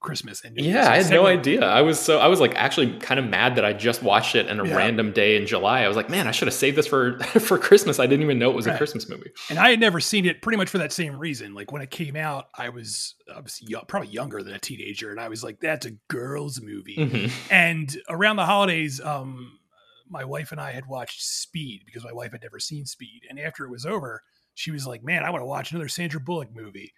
Christmas 0.00 0.44
and 0.44 0.54
New 0.54 0.64
yeah, 0.64 0.90
I 0.90 1.00
had 1.00 1.10
no 1.10 1.26
idea. 1.26 1.64
I 1.64 1.80
was 1.80 1.98
so 1.98 2.18
I 2.18 2.26
was 2.26 2.40
like 2.40 2.54
actually 2.56 2.98
kind 2.98 3.18
of 3.18 3.26
mad 3.26 3.56
that 3.56 3.64
I 3.64 3.72
just 3.72 4.02
watched 4.02 4.34
it 4.34 4.48
in 4.48 4.60
a 4.60 4.66
yeah. 4.66 4.76
random 4.76 5.12
day 5.12 5.36
in 5.36 5.46
July. 5.46 5.82
I 5.82 5.88
was 5.88 5.96
like, 5.96 6.10
man, 6.10 6.26
I 6.26 6.32
should 6.32 6.48
have 6.48 6.54
saved 6.54 6.76
this 6.76 6.86
for 6.86 7.18
for 7.20 7.56
Christmas. 7.56 7.98
I 7.98 8.06
didn't 8.06 8.24
even 8.24 8.38
know 8.38 8.50
it 8.50 8.56
was 8.56 8.66
right. 8.66 8.74
a 8.74 8.78
Christmas 8.78 9.08
movie. 9.08 9.30
And 9.48 9.58
I 9.58 9.70
had 9.70 9.80
never 9.80 10.00
seen 10.00 10.26
it 10.26 10.42
pretty 10.42 10.58
much 10.58 10.68
for 10.68 10.78
that 10.78 10.92
same 10.92 11.18
reason. 11.18 11.54
Like 11.54 11.72
when 11.72 11.80
it 11.80 11.90
came 11.90 12.16
out, 12.16 12.48
I 12.54 12.68
was 12.68 13.14
I 13.34 13.40
was 13.40 13.62
young, 13.62 13.84
probably 13.86 14.10
younger 14.10 14.42
than 14.42 14.52
a 14.52 14.58
teenager, 14.58 15.10
and 15.10 15.20
I 15.20 15.28
was 15.28 15.42
like, 15.42 15.60
that's 15.60 15.86
a 15.86 15.92
girls' 16.08 16.60
movie. 16.60 16.96
Mm-hmm. 16.98 17.52
And 17.52 17.96
around 18.10 18.36
the 18.36 18.44
holidays, 18.46 19.00
um, 19.00 19.58
my 20.12 20.24
wife 20.24 20.52
and 20.52 20.60
I 20.60 20.72
had 20.72 20.86
watched 20.86 21.22
Speed 21.22 21.82
because 21.86 22.04
my 22.04 22.12
wife 22.12 22.32
had 22.32 22.42
never 22.42 22.60
seen 22.60 22.86
Speed. 22.86 23.22
And 23.28 23.40
after 23.40 23.64
it 23.64 23.70
was 23.70 23.86
over, 23.86 24.22
she 24.54 24.70
was 24.70 24.86
like, 24.86 25.02
Man, 25.02 25.24
I 25.24 25.30
want 25.30 25.42
to 25.42 25.46
watch 25.46 25.72
another 25.72 25.88
Sandra 25.88 26.20
Bullock 26.20 26.54
movie 26.54 26.92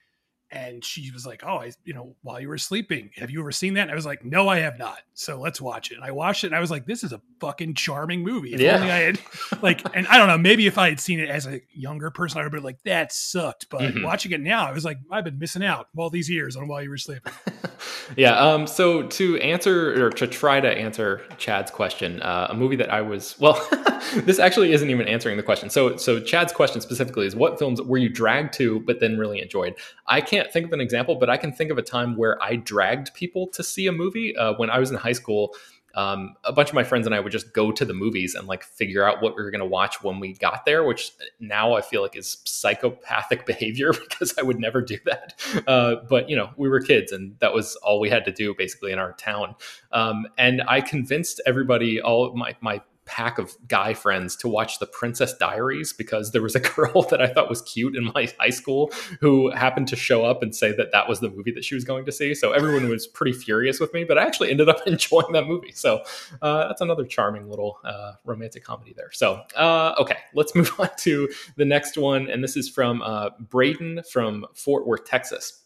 and 0.54 0.84
she 0.84 1.10
was 1.10 1.26
like, 1.26 1.42
"Oh, 1.44 1.56
I, 1.56 1.72
you 1.84 1.92
know, 1.92 2.14
while 2.22 2.40
you 2.40 2.48
were 2.48 2.58
sleeping, 2.58 3.10
have 3.16 3.28
you 3.28 3.40
ever 3.40 3.50
seen 3.50 3.74
that?" 3.74 3.82
And 3.82 3.90
I 3.90 3.94
was 3.94 4.06
like, 4.06 4.24
"No, 4.24 4.48
I 4.48 4.60
have 4.60 4.78
not." 4.78 4.98
So 5.14 5.40
let's 5.40 5.60
watch 5.60 5.90
it. 5.90 5.96
And 5.96 6.04
I 6.04 6.12
watched 6.12 6.44
it, 6.44 6.48
and 6.48 6.56
I 6.56 6.60
was 6.60 6.70
like, 6.70 6.86
"This 6.86 7.02
is 7.02 7.12
a 7.12 7.20
fucking 7.40 7.74
charming 7.74 8.22
movie." 8.22 8.54
If 8.54 8.60
yeah. 8.60 8.76
only 8.76 8.90
I 8.90 8.98
had 8.98 9.18
like, 9.62 9.82
and 9.94 10.06
I 10.06 10.16
don't 10.16 10.28
know, 10.28 10.38
maybe 10.38 10.66
if 10.66 10.78
I 10.78 10.88
had 10.88 11.00
seen 11.00 11.18
it 11.18 11.28
as 11.28 11.46
a 11.46 11.60
younger 11.72 12.10
person, 12.10 12.40
I 12.40 12.44
would 12.44 12.52
be 12.52 12.60
like, 12.60 12.80
"That 12.84 13.12
sucked." 13.12 13.68
But 13.68 13.80
mm-hmm. 13.80 14.04
watching 14.04 14.30
it 14.30 14.40
now, 14.40 14.66
I 14.66 14.72
was 14.72 14.84
like, 14.84 14.98
"I've 15.10 15.24
been 15.24 15.40
missing 15.40 15.64
out 15.64 15.88
all 15.96 16.08
these 16.08 16.30
years 16.30 16.56
on 16.56 16.68
while 16.68 16.82
you 16.82 16.90
were 16.90 16.98
sleeping." 16.98 17.32
yeah. 18.16 18.38
Um. 18.38 18.68
So 18.68 19.02
to 19.02 19.38
answer 19.40 20.06
or 20.06 20.10
to 20.10 20.28
try 20.28 20.60
to 20.60 20.68
answer 20.68 21.22
Chad's 21.36 21.72
question, 21.72 22.22
uh, 22.22 22.46
a 22.50 22.54
movie 22.54 22.76
that 22.76 22.92
I 22.92 23.00
was 23.00 23.36
well, 23.40 23.60
this 24.14 24.38
actually 24.38 24.72
isn't 24.72 24.88
even 24.88 25.08
answering 25.08 25.36
the 25.36 25.42
question. 25.42 25.68
So 25.68 25.96
so 25.96 26.20
Chad's 26.20 26.52
question 26.52 26.80
specifically 26.80 27.26
is, 27.26 27.34
what 27.34 27.58
films 27.58 27.82
were 27.82 27.98
you 27.98 28.08
dragged 28.08 28.54
to 28.54 28.80
but 28.80 29.00
then 29.00 29.18
really 29.18 29.40
enjoyed? 29.40 29.74
I 30.06 30.20
can't 30.20 30.43
can't 30.44 30.52
think 30.52 30.66
of 30.66 30.72
an 30.72 30.80
example, 30.80 31.14
but 31.16 31.30
I 31.30 31.36
can 31.36 31.52
think 31.52 31.70
of 31.70 31.78
a 31.78 31.82
time 31.82 32.16
where 32.16 32.42
I 32.42 32.56
dragged 32.56 33.14
people 33.14 33.46
to 33.48 33.62
see 33.62 33.86
a 33.86 33.92
movie. 33.92 34.36
Uh, 34.36 34.54
when 34.54 34.68
I 34.68 34.78
was 34.78 34.90
in 34.90 34.96
high 34.96 35.12
school, 35.12 35.54
um, 35.94 36.34
a 36.44 36.52
bunch 36.52 36.68
of 36.68 36.74
my 36.74 36.84
friends 36.84 37.06
and 37.06 37.14
I 37.14 37.20
would 37.20 37.32
just 37.32 37.54
go 37.54 37.70
to 37.70 37.84
the 37.84 37.94
movies 37.94 38.34
and 38.34 38.46
like 38.48 38.64
figure 38.64 39.08
out 39.08 39.22
what 39.22 39.36
we 39.36 39.42
were 39.42 39.50
going 39.50 39.60
to 39.60 39.66
watch 39.66 40.02
when 40.02 40.20
we 40.20 40.34
got 40.34 40.66
there, 40.66 40.84
which 40.84 41.12
now 41.40 41.74
I 41.74 41.80
feel 41.80 42.02
like 42.02 42.16
is 42.16 42.38
psychopathic 42.44 43.46
behavior 43.46 43.92
because 44.08 44.34
I 44.36 44.42
would 44.42 44.58
never 44.58 44.82
do 44.82 44.98
that. 45.06 45.34
Uh, 45.66 45.96
but 46.08 46.28
you 46.28 46.36
know, 46.36 46.50
we 46.56 46.68
were 46.68 46.80
kids 46.80 47.12
and 47.12 47.38
that 47.38 47.54
was 47.54 47.76
all 47.76 48.00
we 48.00 48.10
had 48.10 48.24
to 48.26 48.32
do 48.32 48.54
basically 48.54 48.92
in 48.92 48.98
our 48.98 49.12
town. 49.12 49.54
Um, 49.92 50.26
and 50.36 50.62
I 50.66 50.80
convinced 50.80 51.40
everybody, 51.46 52.02
all 52.02 52.34
my, 52.34 52.54
my 52.60 52.82
pack 53.06 53.38
of 53.38 53.56
guy 53.68 53.94
friends 53.94 54.36
to 54.36 54.48
watch 54.48 54.78
the 54.78 54.86
Princess 54.86 55.34
Diaries 55.34 55.92
because 55.92 56.32
there 56.32 56.42
was 56.42 56.54
a 56.54 56.60
girl 56.74 57.02
that 57.10 57.20
I 57.20 57.26
thought 57.26 57.48
was 57.48 57.62
cute 57.62 57.96
in 57.96 58.04
my 58.04 58.28
high 58.38 58.50
school 58.50 58.92
who 59.20 59.50
happened 59.50 59.88
to 59.88 59.96
show 59.96 60.24
up 60.24 60.42
and 60.42 60.54
say 60.54 60.72
that 60.72 60.92
that 60.92 61.08
was 61.08 61.20
the 61.20 61.30
movie 61.30 61.52
that 61.52 61.64
she 61.64 61.74
was 61.74 61.84
going 61.84 62.04
to 62.06 62.12
see. 62.12 62.34
So 62.34 62.52
everyone 62.52 62.88
was 62.88 63.06
pretty 63.06 63.32
furious 63.32 63.80
with 63.80 63.92
me, 63.92 64.04
but 64.04 64.18
I 64.18 64.22
actually 64.22 64.50
ended 64.50 64.68
up 64.68 64.80
enjoying 64.86 65.32
that 65.32 65.46
movie. 65.46 65.72
So 65.72 66.02
uh, 66.42 66.68
that's 66.68 66.80
another 66.80 67.04
charming 67.04 67.48
little 67.48 67.78
uh, 67.84 68.12
romantic 68.24 68.64
comedy 68.64 68.94
there. 68.96 69.10
So 69.12 69.42
uh, 69.56 69.94
okay, 69.98 70.18
let's 70.34 70.54
move 70.54 70.72
on 70.78 70.90
to 70.98 71.28
the 71.56 71.64
next 71.64 71.96
one, 71.96 72.28
and 72.30 72.42
this 72.42 72.56
is 72.56 72.68
from 72.68 73.02
uh, 73.02 73.30
Braden 73.38 74.02
from 74.10 74.46
Fort 74.54 74.86
Worth, 74.86 75.04
Texas 75.04 75.63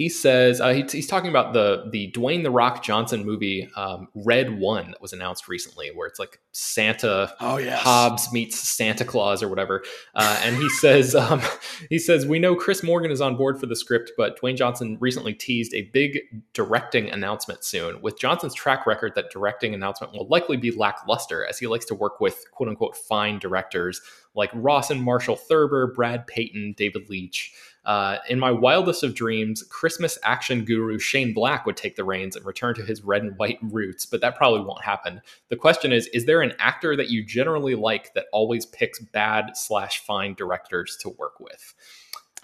he 0.00 0.08
says 0.08 0.62
uh, 0.62 0.72
he, 0.72 0.82
he's 0.90 1.06
talking 1.06 1.28
about 1.28 1.52
the 1.52 1.84
the 1.90 2.10
Dwayne 2.12 2.42
the 2.42 2.50
Rock 2.50 2.82
Johnson 2.82 3.22
movie 3.22 3.68
um, 3.76 4.08
Red 4.14 4.58
One 4.58 4.92
that 4.92 5.02
was 5.02 5.12
announced 5.12 5.46
recently, 5.46 5.90
where 5.94 6.08
it's 6.08 6.18
like 6.18 6.40
Santa 6.52 7.34
oh, 7.38 7.58
yes. 7.58 7.82
Hobbs 7.82 8.32
meets 8.32 8.58
Santa 8.58 9.04
Claus 9.04 9.42
or 9.42 9.50
whatever. 9.50 9.84
Uh, 10.14 10.40
and 10.42 10.56
he 10.56 10.68
says 10.80 11.14
um, 11.14 11.42
he 11.90 11.98
says 11.98 12.24
we 12.24 12.38
know 12.38 12.56
Chris 12.56 12.82
Morgan 12.82 13.10
is 13.10 13.20
on 13.20 13.36
board 13.36 13.60
for 13.60 13.66
the 13.66 13.76
script, 13.76 14.12
but 14.16 14.40
Dwayne 14.40 14.56
Johnson 14.56 14.96
recently 15.00 15.34
teased 15.34 15.74
a 15.74 15.82
big 15.92 16.20
directing 16.54 17.10
announcement 17.10 17.62
soon. 17.62 18.00
With 18.00 18.18
Johnson's 18.18 18.54
track 18.54 18.86
record, 18.86 19.12
that 19.16 19.30
directing 19.30 19.74
announcement 19.74 20.14
will 20.14 20.26
likely 20.28 20.56
be 20.56 20.70
lackluster, 20.70 21.44
as 21.44 21.58
he 21.58 21.66
likes 21.66 21.84
to 21.84 21.94
work 21.94 22.20
with 22.20 22.42
quote 22.52 22.70
unquote 22.70 22.96
fine 22.96 23.38
directors 23.38 24.00
like 24.34 24.50
Rawson 24.54 25.00
Marshall 25.00 25.36
Thurber, 25.36 25.88
Brad 25.88 26.26
Peyton, 26.26 26.74
David 26.76 27.10
Leitch. 27.10 27.52
Uh, 27.84 28.18
in 28.28 28.38
my 28.38 28.50
wildest 28.50 29.02
of 29.02 29.14
dreams, 29.14 29.62
Christmas 29.62 30.18
action 30.22 30.64
guru 30.64 30.98
Shane 30.98 31.32
Black 31.32 31.64
would 31.64 31.76
take 31.76 31.96
the 31.96 32.04
reins 32.04 32.36
and 32.36 32.44
return 32.44 32.74
to 32.74 32.84
his 32.84 33.02
red 33.02 33.22
and 33.22 33.36
white 33.38 33.58
roots, 33.62 34.04
but 34.04 34.20
that 34.20 34.36
probably 34.36 34.60
won't 34.60 34.84
happen. 34.84 35.20
The 35.48 35.56
question 35.56 35.92
is 35.92 36.06
Is 36.08 36.26
there 36.26 36.42
an 36.42 36.52
actor 36.58 36.94
that 36.96 37.08
you 37.08 37.24
generally 37.24 37.74
like 37.74 38.12
that 38.14 38.26
always 38.32 38.66
picks 38.66 38.98
bad 38.98 39.56
slash 39.56 40.04
fine 40.04 40.34
directors 40.34 40.98
to 41.00 41.08
work 41.10 41.40
with? 41.40 41.74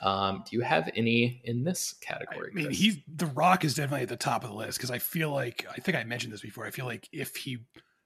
Um, 0.01 0.45
do 0.49 0.57
you 0.57 0.63
have 0.63 0.91
any 0.95 1.41
in 1.45 1.65
this 1.65 1.95
category? 2.01 2.51
I 2.53 2.55
mean, 2.55 2.71
he's 2.71 2.99
The 3.15 3.27
Rock 3.27 3.65
is 3.65 3.75
definitely 3.75 4.03
at 4.03 4.09
the 4.09 4.17
top 4.17 4.45
of 4.45 4.51
the 4.51 4.57
list 4.57 4.79
because 4.79 4.91
I 4.91 4.99
feel 4.99 5.31
like 5.31 5.67
I 5.71 5.77
think 5.81 5.97
I 5.97 6.05
mentioned 6.05 6.33
this 6.33 6.43
before. 6.43 6.67
I 6.67 6.71
feel 6.71 6.87
like 6.87 7.09
if 7.13 7.37
he 7.37 7.59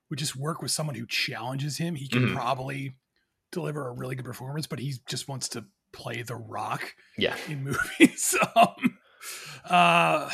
would 0.09 0.19
just 0.19 0.37
work 0.37 0.62
with 0.62 0.71
someone 0.71 0.97
who 0.97 1.07
challenges 1.07 1.77
him, 1.77 1.95
he 1.95 2.09
can 2.09 2.27
mm-hmm. 2.27 2.35
probably 2.35 2.95
deliver 3.53 3.88
a 3.88 3.93
really 3.93 4.16
good 4.16 4.25
performance. 4.25 4.66
But 4.66 4.79
he 4.79 4.95
just 5.07 5.29
wants 5.29 5.49
to 5.51 5.64
play 5.92 6.22
The 6.22 6.37
Rock, 6.37 6.94
yeah, 7.16 7.37
in 7.48 7.64
movies. 7.64 8.37
um, 8.57 8.98
uh, 9.68 10.31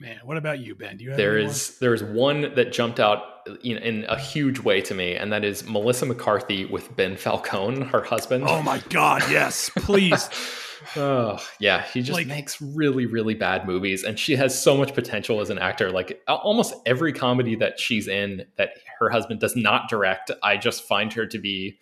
man, 0.00 0.18
what 0.24 0.36
about 0.36 0.60
you, 0.60 0.74
Ben? 0.74 0.96
Do 0.96 1.04
you 1.04 1.10
have 1.10 1.16
there 1.16 1.38
is 1.38 1.78
there 1.78 1.94
is 1.94 2.02
one 2.02 2.54
that 2.54 2.72
jumped 2.72 3.00
out 3.00 3.48
in, 3.62 3.78
in 3.78 4.04
a 4.08 4.18
huge 4.18 4.58
way 4.58 4.80
to 4.82 4.94
me, 4.94 5.14
and 5.14 5.32
that 5.32 5.44
is 5.44 5.66
Melissa 5.66 6.06
McCarthy 6.06 6.64
with 6.64 6.94
Ben 6.96 7.16
Falcone, 7.16 7.84
her 7.92 8.02
husband. 8.02 8.44
Oh 8.46 8.62
my 8.62 8.78
God, 8.90 9.22
yes, 9.30 9.70
please. 9.76 10.28
oh 10.96 11.38
yeah, 11.58 11.84
he 11.92 12.02
just 12.02 12.18
like, 12.18 12.26
makes 12.26 12.60
really 12.60 13.06
really 13.06 13.34
bad 13.34 13.66
movies, 13.66 14.04
and 14.04 14.18
she 14.18 14.36
has 14.36 14.60
so 14.60 14.76
much 14.76 14.94
potential 14.94 15.40
as 15.40 15.50
an 15.50 15.58
actor. 15.58 15.90
Like 15.90 16.22
almost 16.28 16.74
every 16.86 17.12
comedy 17.12 17.54
that 17.56 17.78
she's 17.80 18.08
in 18.08 18.46
that 18.56 18.70
her 18.98 19.10
husband 19.10 19.40
does 19.40 19.56
not 19.56 19.88
direct, 19.88 20.30
I 20.42 20.56
just 20.56 20.84
find 20.84 21.12
her 21.12 21.26
to 21.26 21.38
be 21.38 21.78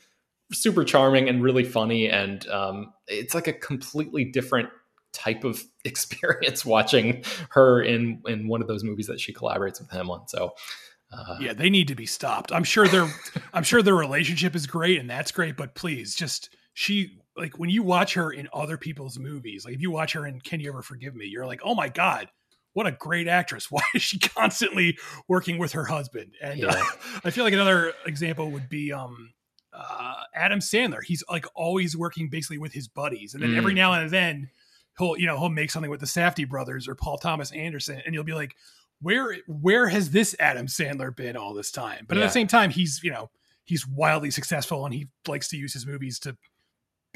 super 0.52 0.84
charming 0.84 1.28
and 1.28 1.42
really 1.42 1.64
funny, 1.64 2.08
and 2.08 2.46
um, 2.48 2.92
it's 3.06 3.34
like 3.34 3.48
a 3.48 3.52
completely 3.52 4.24
different 4.24 4.68
type 5.12 5.44
of 5.44 5.62
experience 5.84 6.64
watching 6.64 7.24
her 7.50 7.82
in 7.82 8.22
in 8.26 8.48
one 8.48 8.62
of 8.62 8.68
those 8.68 8.84
movies 8.84 9.06
that 9.06 9.20
she 9.20 9.32
collaborates 9.32 9.80
with 9.80 9.90
him 9.90 10.10
on. 10.10 10.28
So 10.28 10.54
uh, 11.12 11.38
yeah, 11.40 11.52
they 11.52 11.70
need 11.70 11.88
to 11.88 11.94
be 11.94 12.06
stopped. 12.06 12.52
I'm 12.52 12.64
sure 12.64 12.86
their 12.86 13.08
I'm 13.52 13.64
sure 13.64 13.82
their 13.82 13.94
relationship 13.94 14.54
is 14.54 14.66
great 14.66 14.98
and 14.98 15.08
that's 15.08 15.32
great, 15.32 15.56
but 15.56 15.74
please 15.74 16.14
just 16.14 16.54
she 16.74 17.18
like 17.36 17.58
when 17.58 17.70
you 17.70 17.82
watch 17.82 18.14
her 18.14 18.30
in 18.30 18.48
other 18.52 18.76
people's 18.76 19.18
movies, 19.18 19.64
like 19.64 19.74
if 19.74 19.80
you 19.80 19.90
watch 19.90 20.12
her 20.12 20.26
in 20.26 20.40
Can 20.40 20.60
You 20.60 20.70
Ever 20.70 20.82
Forgive 20.82 21.14
Me, 21.14 21.26
you're 21.26 21.46
like, 21.46 21.60
oh 21.64 21.74
my 21.74 21.88
god, 21.88 22.28
what 22.74 22.86
a 22.86 22.92
great 22.92 23.26
actress! 23.26 23.66
Why 23.70 23.82
is 23.94 24.02
she 24.02 24.18
constantly 24.18 24.98
working 25.28 25.58
with 25.58 25.72
her 25.72 25.84
husband? 25.84 26.34
And 26.42 26.60
yeah. 26.60 26.68
uh, 26.68 26.84
I 27.24 27.30
feel 27.30 27.44
like 27.44 27.54
another 27.54 27.92
example 28.06 28.50
would 28.52 28.68
be 28.68 28.92
um, 28.92 29.32
uh, 29.72 30.22
Adam 30.34 30.60
Sandler. 30.60 31.02
He's 31.02 31.24
like 31.30 31.46
always 31.54 31.96
working 31.96 32.28
basically 32.28 32.58
with 32.58 32.72
his 32.72 32.88
buddies, 32.88 33.34
and 33.34 33.42
then 33.42 33.50
mm. 33.50 33.56
every 33.56 33.74
now 33.74 33.92
and 33.92 34.10
then 34.10 34.50
he'll 34.98 35.16
you 35.16 35.26
know 35.26 35.38
he'll 35.38 35.48
make 35.48 35.70
something 35.70 35.90
with 35.90 36.00
the 36.00 36.06
Safdie 36.06 36.48
brothers 36.48 36.88
or 36.88 36.94
Paul 36.94 37.18
Thomas 37.18 37.52
Anderson, 37.52 38.02
and 38.04 38.14
you'll 38.14 38.24
be 38.24 38.34
like, 38.34 38.54
where 39.00 39.36
where 39.46 39.88
has 39.88 40.10
this 40.10 40.34
Adam 40.38 40.66
Sandler 40.66 41.14
been 41.14 41.36
all 41.36 41.54
this 41.54 41.70
time? 41.70 42.04
But 42.08 42.16
yeah. 42.16 42.24
at 42.24 42.26
the 42.26 42.32
same 42.32 42.46
time, 42.46 42.70
he's 42.70 43.00
you 43.02 43.10
know 43.10 43.30
he's 43.64 43.86
wildly 43.86 44.30
successful 44.30 44.84
and 44.84 44.94
he 44.94 45.08
likes 45.28 45.48
to 45.48 45.56
use 45.56 45.72
his 45.72 45.86
movies 45.86 46.18
to 46.20 46.36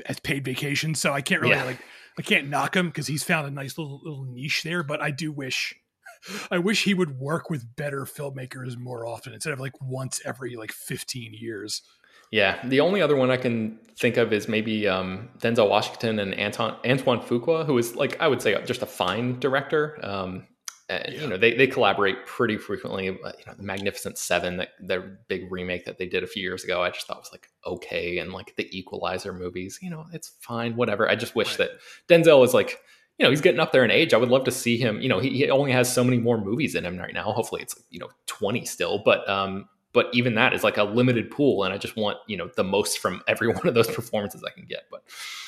as 0.07 0.19
paid 0.21 0.45
vacation. 0.45 0.95
So 0.95 1.13
I 1.13 1.21
can't 1.21 1.41
really 1.41 1.55
yeah. 1.55 1.65
like 1.65 1.81
I 2.19 2.23
can't 2.23 2.49
knock 2.49 2.77
him 2.77 2.89
because 2.89 3.07
he's 3.07 3.25
found 3.25 3.47
a 3.47 3.51
nice 3.51 3.77
little 3.79 4.01
little 4.03 4.25
niche 4.25 4.63
there. 4.63 4.83
But 4.83 5.03
I 5.03 5.11
do 5.11 5.33
wish 5.33 5.75
I 6.51 6.59
wish 6.59 6.85
he 6.85 6.95
would 6.95 7.19
work 7.19 7.51
with 7.51 7.77
better 7.77 8.05
filmmakers 8.05 8.77
more 8.77 9.07
often 9.07 9.33
instead 9.33 9.53
of 9.53 9.61
like 9.61 9.81
once 9.81 10.21
every 10.25 10.57
like 10.57 10.73
15 10.73 11.35
years. 11.35 11.83
Yeah, 12.35 12.59
the 12.65 12.81
only 12.81 13.01
other 13.01 13.15
one 13.15 13.31
I 13.31 13.37
can 13.37 13.79
think 13.97 14.17
of 14.17 14.33
is 14.33 14.49
maybe 14.49 14.89
um, 14.89 15.29
Denzel 15.39 15.71
Washington 15.71 16.19
and 16.19 16.35
Anton, 16.35 16.77
Antoine 16.85 17.21
Fuqua, 17.21 17.65
who 17.65 17.79
is 17.79 17.95
like 17.95 18.21
I 18.21 18.27
would 18.27 18.43
say 18.43 18.61
just 18.65 18.83
a 18.83 18.87
fine 18.87 19.39
director. 19.39 20.01
Um, 20.03 20.49
and, 20.89 21.15
yeah. 21.15 21.21
You 21.21 21.29
know, 21.29 21.37
they, 21.37 21.55
they 21.55 21.69
collaborate 21.69 22.27
pretty 22.27 22.59
frequently. 22.59 23.05
You 23.05 23.13
know, 23.23 23.55
the 23.57 23.63
Magnificent 23.63 24.19
Seven, 24.19 24.57
that 24.57 24.71
their 24.81 25.21
big 25.29 25.43
remake 25.53 25.85
that 25.85 25.97
they 25.99 26.07
did 26.07 26.25
a 26.25 26.27
few 26.27 26.43
years 26.43 26.65
ago, 26.65 26.83
I 26.83 26.91
just 26.91 27.07
thought 27.07 27.19
was 27.19 27.31
like 27.31 27.47
okay, 27.65 28.19
and 28.19 28.33
like 28.33 28.57
the 28.57 28.67
Equalizer 28.77 29.33
movies, 29.33 29.79
you 29.81 29.89
know, 29.89 30.05
it's 30.13 30.33
fine, 30.41 30.75
whatever. 30.75 31.09
I 31.09 31.15
just 31.15 31.37
wish 31.37 31.57
right. 31.61 31.71
that 31.71 31.79
Denzel 32.09 32.45
is 32.45 32.53
like, 32.53 32.81
you 33.17 33.23
know, 33.23 33.31
he's 33.31 33.43
getting 33.43 33.61
up 33.61 33.71
there 33.71 33.85
in 33.85 33.93
age. 33.93 34.13
I 34.13 34.17
would 34.17 34.29
love 34.29 34.43
to 34.47 34.51
see 34.51 34.77
him. 34.77 35.01
You 35.01 35.09
know, 35.09 35.21
he, 35.21 35.31
he 35.31 35.51
only 35.51 35.71
has 35.71 35.95
so 35.95 36.03
many 36.03 36.19
more 36.19 36.45
movies 36.45 36.75
in 36.75 36.85
him 36.85 36.99
right 36.99 37.15
now. 37.15 37.31
Hopefully, 37.31 37.63
it's 37.63 37.81
you 37.91 38.01
know 38.01 38.09
twenty 38.27 38.65
still, 38.65 39.01
but 39.05 39.29
um, 39.29 39.69
but 39.95 40.11
even 40.13 40.35
that 40.35 40.53
is 40.53 40.63
like 40.63 40.77
a 40.77 40.85
limited 40.85 41.31
pool 41.31 41.65
and 41.65 41.73
i 41.73 41.79
just 41.79 41.97
want 41.97 42.19
you 42.27 42.37
know 42.37 42.51
the 42.57 42.65
most 42.65 42.99
from 42.99 43.23
every 43.27 43.49
one 43.53 43.67
of 43.67 43.73
those 43.73 43.89
performances 43.89 44.45
i 44.45 44.51
can 44.51 44.67
get 44.67 44.85
but 44.91 45.03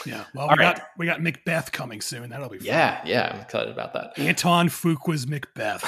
yeah 0.06 0.24
well 0.34 0.46
we 0.48 0.54
right. 0.56 0.76
got 0.76 0.88
we 0.96 1.04
got 1.06 1.20
macbeth 1.20 1.72
coming 1.72 2.00
soon. 2.00 2.30
That'll 2.30 2.48
be 2.48 2.58
fun. 2.58 2.66
yeah 2.66 3.02
yeah 3.04 3.32
i'm 3.34 3.40
excited 3.40 3.72
about 3.72 3.92
that. 3.94 4.18
Anton 4.18 4.68
fuqua's 4.68 5.26
macbeth. 5.26 5.82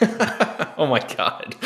Oh 0.78 0.86
my 0.86 1.00
god. 1.00 1.56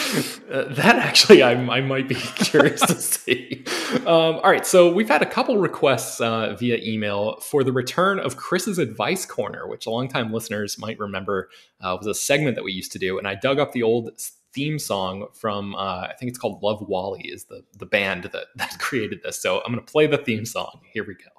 Uh, 0.50 0.64
that 0.72 0.96
actually 0.96 1.42
I, 1.42 1.52
I 1.52 1.83
might 1.83 2.09
be 2.09 2.14
curious 2.37 2.81
to 2.81 2.94
see. 2.94 3.62
Um, 4.07 4.07
all 4.07 4.50
right 4.50 4.66
so 4.66 4.90
we've 4.90 5.09
had 5.09 5.20
a 5.20 5.26
couple 5.26 5.59
requests 5.59 6.18
uh, 6.18 6.57
via 6.59 6.78
email. 6.78 7.38
For 7.40 7.62
the 7.62 7.72
return 7.72 8.18
of 8.18 8.38
chris's 8.38 8.78
advice 8.78 9.26
corner 9.26 9.68
which 9.68 9.87
longtime 9.87 10.33
listeners 10.33 10.78
might 10.78 10.98
remember 10.98 11.50
uh, 11.83 11.94
was 11.98 12.07
a 12.07 12.14
segment 12.14 12.57
that 12.57 12.64
we 12.64 12.72
used 12.72 12.92
to 12.92 12.98
do 12.98 13.18
and 13.18 13.28
i 13.28 13.35
dug 13.35 13.59
up 13.59 13.72
the 13.72 13.83
old 13.83 14.11
theme 14.54 14.78
song 14.78 15.28
from 15.32 15.74
uh, 15.74 16.06
I 16.10 16.14
think 16.18 16.30
it's 16.30 16.38
called 16.38 16.62
Love 16.62 16.82
Wally 16.88 17.22
is 17.22 17.44
the 17.44 17.62
the 17.78 17.86
band 17.86 18.24
that 18.24 18.46
that 18.56 18.78
created 18.78 19.22
this. 19.22 19.40
So 19.40 19.62
I'm 19.64 19.72
gonna 19.72 19.82
play 19.82 20.06
the 20.06 20.18
theme 20.18 20.44
song. 20.44 20.80
Here 20.92 21.04
we 21.04 21.14
go. 21.14 21.30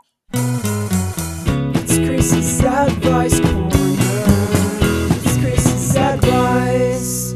It's 1.75 1.97
Chris's 1.97 2.61
advice 2.61 3.39
corner. 3.39 3.69
It's 3.71 5.37
Chris's 5.37 5.95
advice 5.95 7.33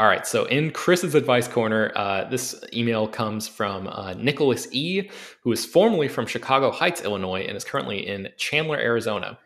All 0.00 0.06
right, 0.06 0.24
so 0.24 0.44
in 0.44 0.70
Chris's 0.70 1.16
advice 1.16 1.48
corner, 1.48 1.90
uh, 1.96 2.22
this 2.30 2.54
email 2.72 3.08
comes 3.08 3.48
from 3.48 3.88
uh, 3.88 4.14
Nicholas 4.14 4.68
E., 4.70 5.10
who 5.42 5.50
is 5.50 5.66
formerly 5.66 6.06
from 6.06 6.24
Chicago 6.24 6.70
Heights, 6.70 7.02
Illinois, 7.02 7.40
and 7.40 7.56
is 7.56 7.64
currently 7.64 8.06
in 8.06 8.28
Chandler, 8.36 8.76
Arizona. 8.76 9.36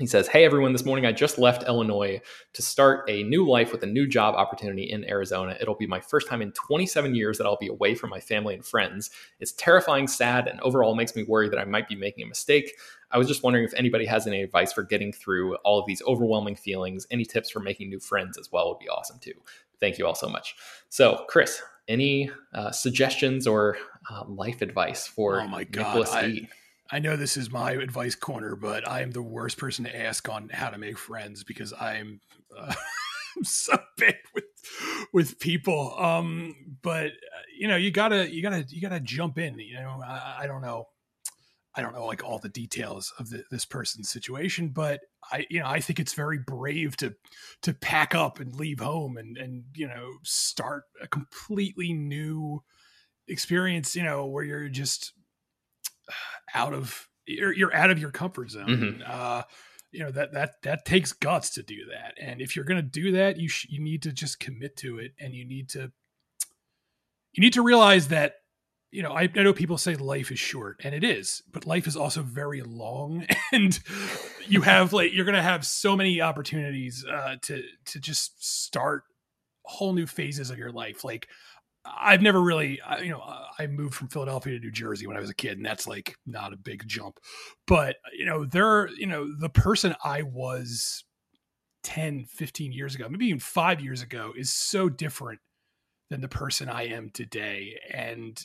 He 0.00 0.06
says, 0.06 0.26
Hey 0.26 0.46
everyone, 0.46 0.72
this 0.72 0.86
morning 0.86 1.04
I 1.04 1.12
just 1.12 1.38
left 1.38 1.68
Illinois 1.68 2.22
to 2.54 2.62
start 2.62 3.04
a 3.08 3.22
new 3.24 3.46
life 3.46 3.70
with 3.70 3.82
a 3.82 3.86
new 3.86 4.08
job 4.08 4.34
opportunity 4.34 4.90
in 4.90 5.04
Arizona. 5.04 5.58
It'll 5.60 5.74
be 5.74 5.86
my 5.86 6.00
first 6.00 6.26
time 6.26 6.40
in 6.40 6.52
27 6.52 7.14
years 7.14 7.36
that 7.36 7.44
I'll 7.44 7.58
be 7.58 7.68
away 7.68 7.94
from 7.94 8.08
my 8.08 8.18
family 8.18 8.54
and 8.54 8.64
friends. 8.64 9.10
It's 9.40 9.52
terrifying, 9.52 10.08
sad, 10.08 10.48
and 10.48 10.58
overall 10.62 10.94
makes 10.94 11.14
me 11.14 11.24
worry 11.24 11.50
that 11.50 11.58
I 11.58 11.66
might 11.66 11.86
be 11.86 11.96
making 11.96 12.24
a 12.24 12.28
mistake. 12.28 12.72
I 13.10 13.18
was 13.18 13.28
just 13.28 13.42
wondering 13.42 13.66
if 13.66 13.74
anybody 13.74 14.06
has 14.06 14.26
any 14.26 14.42
advice 14.42 14.72
for 14.72 14.84
getting 14.84 15.12
through 15.12 15.56
all 15.56 15.78
of 15.78 15.84
these 15.86 16.00
overwhelming 16.06 16.56
feelings. 16.56 17.06
Any 17.10 17.26
tips 17.26 17.50
for 17.50 17.60
making 17.60 17.90
new 17.90 18.00
friends 18.00 18.38
as 18.38 18.50
well 18.50 18.70
would 18.70 18.78
be 18.78 18.88
awesome 18.88 19.18
too. 19.18 19.34
Thank 19.80 19.98
you 19.98 20.06
all 20.06 20.14
so 20.14 20.30
much. 20.30 20.54
So, 20.88 21.26
Chris, 21.28 21.60
any 21.88 22.30
uh, 22.54 22.70
suggestions 22.70 23.46
or 23.46 23.76
uh, 24.10 24.24
life 24.26 24.62
advice 24.62 25.06
for 25.06 25.42
oh 25.42 25.46
my 25.48 25.64
God, 25.64 25.88
Nicholas 25.88 26.12
I- 26.12 26.26
E? 26.26 26.48
I 26.92 26.98
know 26.98 27.16
this 27.16 27.36
is 27.36 27.50
my 27.50 27.72
advice 27.72 28.14
corner, 28.14 28.56
but 28.56 28.86
I 28.86 29.02
am 29.02 29.12
the 29.12 29.22
worst 29.22 29.58
person 29.58 29.84
to 29.84 29.96
ask 29.96 30.28
on 30.28 30.48
how 30.48 30.70
to 30.70 30.78
make 30.78 30.98
friends 30.98 31.44
because 31.44 31.72
I'm, 31.80 32.20
uh, 32.56 32.74
I'm 33.36 33.44
so 33.44 33.78
bad 33.96 34.16
with 34.34 34.44
with 35.12 35.38
people. 35.38 35.94
Um, 35.98 36.76
but 36.82 37.06
uh, 37.06 37.42
you 37.58 37.68
know, 37.68 37.76
you 37.76 37.90
gotta 37.90 38.32
you 38.32 38.42
gotta 38.42 38.64
you 38.68 38.80
gotta 38.80 39.00
jump 39.00 39.38
in. 39.38 39.58
You 39.58 39.74
know, 39.74 40.02
I, 40.04 40.40
I 40.40 40.46
don't 40.46 40.62
know, 40.62 40.86
I 41.74 41.82
don't 41.82 41.94
know 41.94 42.06
like 42.06 42.24
all 42.24 42.38
the 42.38 42.48
details 42.48 43.12
of 43.18 43.30
the, 43.30 43.44
this 43.50 43.64
person's 43.64 44.10
situation, 44.10 44.70
but 44.70 45.00
I 45.30 45.46
you 45.48 45.60
know 45.60 45.66
I 45.66 45.80
think 45.80 46.00
it's 46.00 46.14
very 46.14 46.38
brave 46.38 46.96
to 46.98 47.14
to 47.62 47.72
pack 47.72 48.14
up 48.14 48.40
and 48.40 48.54
leave 48.54 48.80
home 48.80 49.16
and 49.16 49.36
and 49.36 49.64
you 49.74 49.86
know 49.86 50.14
start 50.22 50.84
a 51.00 51.06
completely 51.06 51.92
new 51.92 52.62
experience. 53.28 53.94
You 53.94 54.02
know, 54.02 54.26
where 54.26 54.44
you're 54.44 54.68
just 54.68 55.12
out 56.54 56.74
of 56.74 57.08
you're, 57.26 57.52
you're 57.52 57.74
out 57.74 57.90
of 57.90 57.98
your 57.98 58.10
comfort 58.10 58.50
zone. 58.50 58.66
Mm-hmm. 58.66 59.02
Uh, 59.06 59.42
you 59.92 60.00
know 60.00 60.10
that 60.12 60.32
that 60.32 60.62
that 60.62 60.84
takes 60.84 61.12
guts 61.12 61.50
to 61.50 61.62
do 61.62 61.86
that, 61.90 62.14
and 62.20 62.40
if 62.40 62.54
you're 62.54 62.64
going 62.64 62.80
to 62.80 62.82
do 62.82 63.12
that, 63.12 63.38
you 63.38 63.48
sh- 63.48 63.66
you 63.68 63.80
need 63.80 64.02
to 64.02 64.12
just 64.12 64.38
commit 64.38 64.76
to 64.78 64.98
it, 64.98 65.12
and 65.18 65.34
you 65.34 65.44
need 65.44 65.68
to 65.70 65.90
you 67.32 67.40
need 67.40 67.54
to 67.54 67.62
realize 67.62 68.08
that 68.08 68.34
you 68.92 69.02
know 69.02 69.12
I, 69.12 69.28
I 69.34 69.42
know 69.42 69.52
people 69.52 69.78
say 69.78 69.96
life 69.96 70.30
is 70.30 70.38
short, 70.38 70.80
and 70.84 70.94
it 70.94 71.02
is, 71.02 71.42
but 71.52 71.66
life 71.66 71.88
is 71.88 71.96
also 71.96 72.22
very 72.22 72.62
long, 72.62 73.26
and 73.52 73.78
you 74.46 74.60
have 74.60 74.92
like 74.92 75.12
you're 75.12 75.24
going 75.24 75.34
to 75.34 75.42
have 75.42 75.66
so 75.66 75.96
many 75.96 76.20
opportunities 76.20 77.04
uh, 77.04 77.36
to 77.42 77.62
to 77.86 77.98
just 77.98 78.44
start 78.44 79.02
whole 79.64 79.92
new 79.92 80.06
phases 80.06 80.50
of 80.50 80.58
your 80.58 80.72
life, 80.72 81.02
like 81.02 81.26
I've 81.84 82.22
never 82.22 82.40
really, 82.40 82.80
you 83.02 83.08
know, 83.08 83.22
I 83.58 83.66
moved 83.66 83.94
from 83.94 84.08
Philadelphia 84.08 84.58
to 84.58 84.60
New 84.60 84.70
Jersey 84.70 85.06
when 85.06 85.16
I 85.16 85.20
was 85.20 85.30
a 85.30 85.34
kid, 85.34 85.56
and 85.56 85.64
that's 85.64 85.86
like 85.86 86.16
not 86.26 86.52
a 86.52 86.58
big 86.58 86.86
jump. 86.86 87.18
But, 87.66 87.96
you 88.16 88.26
know, 88.26 88.44
there, 88.44 88.88
you 88.88 89.06
know, 89.06 89.26
the 89.38 89.48
person 89.48 89.94
I 90.04 90.22
was 90.22 91.04
10, 91.84 92.26
15 92.26 92.72
years 92.72 92.94
ago, 92.94 93.08
maybe 93.08 93.26
even 93.26 93.40
five 93.40 93.80
years 93.80 94.02
ago, 94.02 94.32
is 94.36 94.52
so 94.52 94.88
different 94.88 95.40
than 96.10 96.20
the 96.20 96.28
person 96.28 96.68
I 96.68 96.88
am 96.88 97.10
today. 97.10 97.78
And 97.92 98.38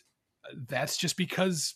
that's 0.70 0.98
just 0.98 1.18
because 1.18 1.76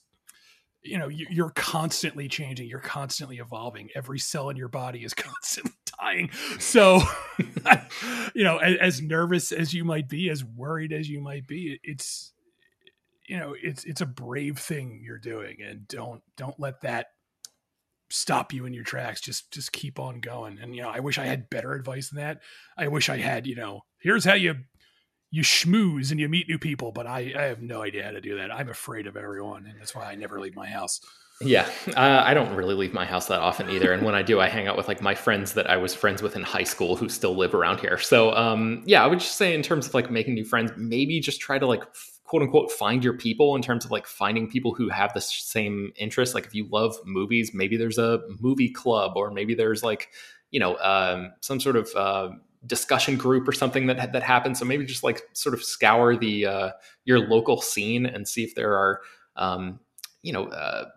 you 0.82 0.98
know 0.98 1.08
you're 1.08 1.50
constantly 1.52 2.28
changing 2.28 2.68
you're 2.68 2.80
constantly 2.80 3.38
evolving 3.38 3.90
every 3.96 4.20
cell 4.20 4.50
in 4.50 4.56
your 4.56 4.70
body 4.70 5.04
is 5.04 5.14
constantly 5.16 5.74
so 6.60 7.02
you 8.34 8.44
know 8.44 8.58
as, 8.58 8.78
as, 8.78 9.02
nervous 9.02 9.52
as 9.52 9.74
you 9.74 9.84
might 9.84 10.08
be 10.08 10.30
as 10.30 10.44
worried 10.44 10.94
as 10.94 11.10
you 11.10 11.20
might 11.20 11.46
be 11.46 11.80
it's 11.84 12.34
you 13.30 13.38
know, 13.38 13.56
it's 13.62 13.84
it's 13.84 14.02
a 14.02 14.08
brave 14.08 14.58
thing 14.58 15.02
you're 15.06 15.20
doing, 15.20 15.58
and 15.62 15.88
don't 15.88 16.24
don't 16.36 16.60
let 16.60 16.82
that 16.82 17.08
stop 18.10 18.52
you 18.52 18.66
in 18.66 18.74
your 18.74 18.84
tracks. 18.84 19.22
Just 19.22 19.54
just 19.54 19.72
keep 19.72 20.00
on 20.00 20.20
going. 20.20 20.58
And 20.60 20.76
you 20.76 20.82
know, 20.82 20.90
I 20.90 21.00
wish 21.00 21.20
I 21.20 21.26
had 21.26 21.50
better 21.50 21.74
advice 21.74 22.10
than 22.10 22.20
that. 22.20 22.42
I 22.76 22.88
wish 22.88 23.08
I 23.08 23.18
had, 23.18 23.46
you 23.46 23.56
know, 23.56 23.82
here's 24.00 24.26
how 24.26 24.34
you 24.34 24.56
you 25.30 25.44
schmooze 25.44 26.10
and 26.10 26.20
you 26.20 26.28
meet 26.28 26.50
new 26.50 26.58
people, 26.58 26.92
but 26.92 27.06
I, 27.06 27.32
I 27.38 27.44
have 27.44 27.62
no 27.62 27.84
idea 27.84 28.04
how 28.04 28.12
to 28.12 28.20
do 28.20 28.38
that. 28.38 28.52
I'm 28.52 28.68
afraid 28.68 29.06
of 29.06 29.16
everyone, 29.16 29.68
and 29.68 29.80
that's 29.80 29.94
why 29.94 30.06
I 30.06 30.16
never 30.16 30.40
leave 30.40 30.56
my 30.56 30.68
house. 30.68 31.00
Yeah, 31.42 31.70
uh, 31.96 32.22
I 32.26 32.34
don't 32.34 32.54
really 32.54 32.76
leave 32.76 32.94
my 32.94 33.06
house 33.06 33.28
that 33.28 33.40
often 33.40 33.70
either. 33.70 33.94
And 33.94 34.04
when 34.04 34.14
I 34.14 34.22
do, 34.22 34.42
I 34.42 34.50
hang 34.50 34.68
out 34.68 34.76
with 34.76 34.90
like 34.90 35.02
my 35.02 35.16
friends 35.16 35.54
that 35.54 35.70
I 35.70 35.78
was 35.78 35.96
friends 35.96 36.22
with 36.22 36.36
in 36.36 36.42
high 36.42 36.66
school 36.66 36.98
who 36.98 37.08
still 37.08 37.34
live 37.34 37.56
around 37.56 37.80
here. 37.80 37.98
So, 37.98 38.34
um, 38.34 38.84
yeah, 38.86 39.02
I 39.06 39.08
would 39.08 39.20
just 39.20 39.38
say 39.38 39.54
in 39.54 39.62
terms 39.62 39.88
of 39.88 39.94
like 39.94 40.12
making 40.12 40.34
new 40.34 40.44
friends, 40.44 40.72
maybe 40.76 41.22
just 41.22 41.40
try 41.40 41.58
to 41.58 41.66
like 41.66 41.82
quote 42.26 42.42
unquote 42.42 42.70
find 42.74 43.06
your 43.06 43.14
people 43.14 43.56
in 43.56 43.62
terms 43.62 43.86
of 43.86 43.92
like 43.92 44.06
finding 44.06 44.50
people 44.50 44.74
who 44.74 44.90
have 44.90 45.14
the 45.14 45.22
same 45.22 45.94
interests. 45.96 46.36
Like 46.36 46.46
if 46.46 46.54
you 46.54 46.68
love 46.70 46.98
movies, 47.06 47.52
maybe 47.54 47.78
there's 47.78 47.98
a 47.98 48.20
movie 48.42 48.70
club, 48.70 49.14
or 49.16 49.32
maybe 49.32 49.56
there's 49.56 49.82
like 49.82 50.10
you 50.52 50.60
know 50.60 50.78
um, 50.80 51.32
some 51.40 51.62
sort 51.62 51.78
of 51.78 51.90
uh, 51.96 52.32
discussion 52.66 53.16
group 53.16 53.48
or 53.48 53.54
something 53.54 53.88
that 53.88 54.12
that 54.12 54.24
happens. 54.24 54.60
So 54.60 54.66
maybe 54.66 54.86
just 54.86 55.04
like 55.04 55.22
sort 55.32 55.56
of 55.56 55.64
scour 55.64 56.18
the 56.18 56.46
uh, 56.46 56.70
your 57.06 57.20
local 57.20 57.62
scene 57.62 58.06
and 58.06 58.28
see 58.28 58.44
if 58.44 58.56
there 58.56 58.76
are 58.76 59.00
um, 59.38 59.80
you 60.22 60.34
know 60.34 60.48
uh, 60.48 60.90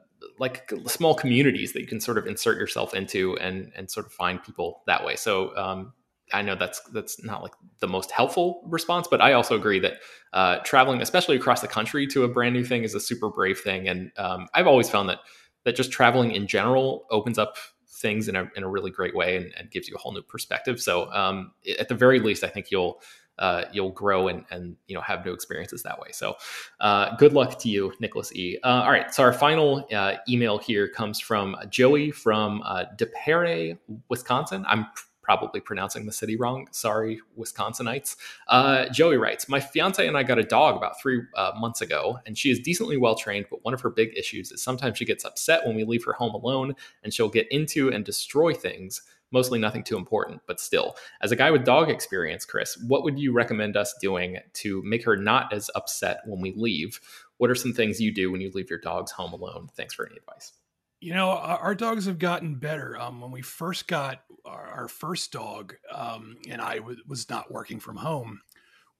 like 0.42 0.72
small 0.86 1.14
communities 1.14 1.72
that 1.72 1.80
you 1.80 1.86
can 1.86 2.00
sort 2.00 2.18
of 2.18 2.26
insert 2.26 2.58
yourself 2.58 2.94
into 2.94 3.36
and 3.38 3.70
and 3.76 3.88
sort 3.88 4.04
of 4.04 4.12
find 4.12 4.42
people 4.42 4.82
that 4.88 5.04
way. 5.04 5.14
So 5.14 5.56
um, 5.56 5.92
I 6.32 6.42
know 6.42 6.56
that's 6.56 6.80
that's 6.92 7.22
not 7.22 7.42
like 7.42 7.52
the 7.78 7.86
most 7.86 8.10
helpful 8.10 8.60
response, 8.66 9.06
but 9.08 9.20
I 9.20 9.34
also 9.34 9.54
agree 9.54 9.78
that 9.78 9.94
uh, 10.32 10.58
traveling, 10.64 11.00
especially 11.00 11.36
across 11.36 11.60
the 11.60 11.68
country, 11.68 12.08
to 12.08 12.24
a 12.24 12.28
brand 12.28 12.54
new 12.54 12.64
thing 12.64 12.82
is 12.82 12.92
a 12.92 13.00
super 13.00 13.30
brave 13.30 13.60
thing. 13.60 13.86
And 13.86 14.10
um, 14.16 14.48
I've 14.52 14.66
always 14.66 14.90
found 14.90 15.08
that 15.10 15.20
that 15.62 15.76
just 15.76 15.92
traveling 15.92 16.32
in 16.32 16.48
general 16.48 17.06
opens 17.10 17.38
up 17.38 17.56
things 17.86 18.26
in 18.26 18.34
a 18.34 18.50
in 18.56 18.64
a 18.64 18.68
really 18.68 18.90
great 18.90 19.14
way 19.14 19.36
and, 19.36 19.54
and 19.56 19.70
gives 19.70 19.88
you 19.88 19.94
a 19.94 19.98
whole 19.98 20.12
new 20.12 20.22
perspective. 20.22 20.80
So 20.80 21.08
um, 21.12 21.52
at 21.78 21.88
the 21.88 21.94
very 21.94 22.18
least, 22.18 22.42
I 22.42 22.48
think 22.48 22.72
you'll 22.72 23.00
uh, 23.38 23.64
you'll 23.72 23.90
grow 23.90 24.28
and 24.28 24.44
and 24.50 24.76
you 24.86 24.94
know 24.94 25.00
have 25.00 25.24
new 25.24 25.32
experiences 25.32 25.82
that 25.82 25.98
way. 25.98 26.08
So 26.12 26.36
uh, 26.80 27.16
good 27.16 27.32
luck 27.32 27.58
to 27.60 27.68
you, 27.68 27.92
Nicholas 28.00 28.32
E. 28.34 28.58
Uh, 28.62 28.82
all 28.84 28.90
right, 28.90 29.12
so 29.14 29.22
our 29.22 29.32
final 29.32 29.86
uh, 29.92 30.14
email 30.28 30.58
here 30.58 30.88
comes 30.88 31.20
from 31.20 31.56
Joey 31.70 32.10
from 32.10 32.62
uh, 32.64 32.84
De 32.96 33.06
Pere, 33.06 33.78
Wisconsin. 34.08 34.64
I'm 34.68 34.86
probably 35.22 35.60
pronouncing 35.60 36.04
the 36.04 36.12
city 36.12 36.36
wrong. 36.36 36.66
Sorry, 36.72 37.20
Wisconsinites. 37.38 38.16
Uh, 38.48 38.88
Joey 38.88 39.16
writes 39.16 39.48
My 39.48 39.60
fiance 39.60 40.06
and 40.06 40.16
I 40.16 40.24
got 40.24 40.38
a 40.38 40.42
dog 40.42 40.76
about 40.76 41.00
three 41.00 41.22
uh, 41.36 41.52
months 41.56 41.80
ago, 41.80 42.18
and 42.26 42.36
she 42.36 42.50
is 42.50 42.58
decently 42.58 42.96
well 42.96 43.14
trained, 43.14 43.46
but 43.48 43.64
one 43.64 43.72
of 43.72 43.80
her 43.80 43.90
big 43.90 44.16
issues 44.16 44.50
is 44.50 44.62
sometimes 44.62 44.98
she 44.98 45.04
gets 45.04 45.24
upset 45.24 45.64
when 45.64 45.76
we 45.76 45.84
leave 45.84 46.04
her 46.04 46.12
home 46.12 46.34
alone 46.34 46.74
and 47.02 47.14
she'll 47.14 47.28
get 47.28 47.50
into 47.50 47.90
and 47.90 48.04
destroy 48.04 48.52
things. 48.52 49.02
Mostly 49.32 49.58
nothing 49.58 49.82
too 49.82 49.96
important, 49.96 50.42
but 50.46 50.60
still. 50.60 50.96
As 51.22 51.32
a 51.32 51.36
guy 51.36 51.50
with 51.50 51.64
dog 51.64 51.88
experience, 51.88 52.44
Chris, 52.44 52.76
what 52.86 53.02
would 53.02 53.18
you 53.18 53.32
recommend 53.32 53.76
us 53.76 53.94
doing 54.00 54.38
to 54.54 54.82
make 54.84 55.04
her 55.04 55.16
not 55.16 55.52
as 55.52 55.70
upset 55.74 56.20
when 56.26 56.40
we 56.40 56.52
leave? 56.54 57.00
What 57.38 57.50
are 57.50 57.54
some 57.54 57.72
things 57.72 58.00
you 58.00 58.12
do 58.12 58.30
when 58.30 58.40
you 58.40 58.50
leave 58.54 58.70
your 58.70 58.78
dogs 58.78 59.10
home 59.10 59.32
alone? 59.32 59.68
Thanks 59.76 59.94
for 59.94 60.06
any 60.06 60.16
advice. 60.16 60.52
You 61.00 61.14
know, 61.14 61.30
our 61.30 61.74
dogs 61.74 62.06
have 62.06 62.20
gotten 62.20 62.54
better. 62.56 62.96
Um, 62.96 63.20
when 63.20 63.32
we 63.32 63.42
first 63.42 63.88
got 63.88 64.22
our, 64.44 64.68
our 64.68 64.88
first 64.88 65.32
dog, 65.32 65.74
um, 65.92 66.36
and 66.48 66.60
I 66.60 66.76
w- 66.76 67.02
was 67.08 67.28
not 67.28 67.50
working 67.50 67.80
from 67.80 67.96
home, 67.96 68.40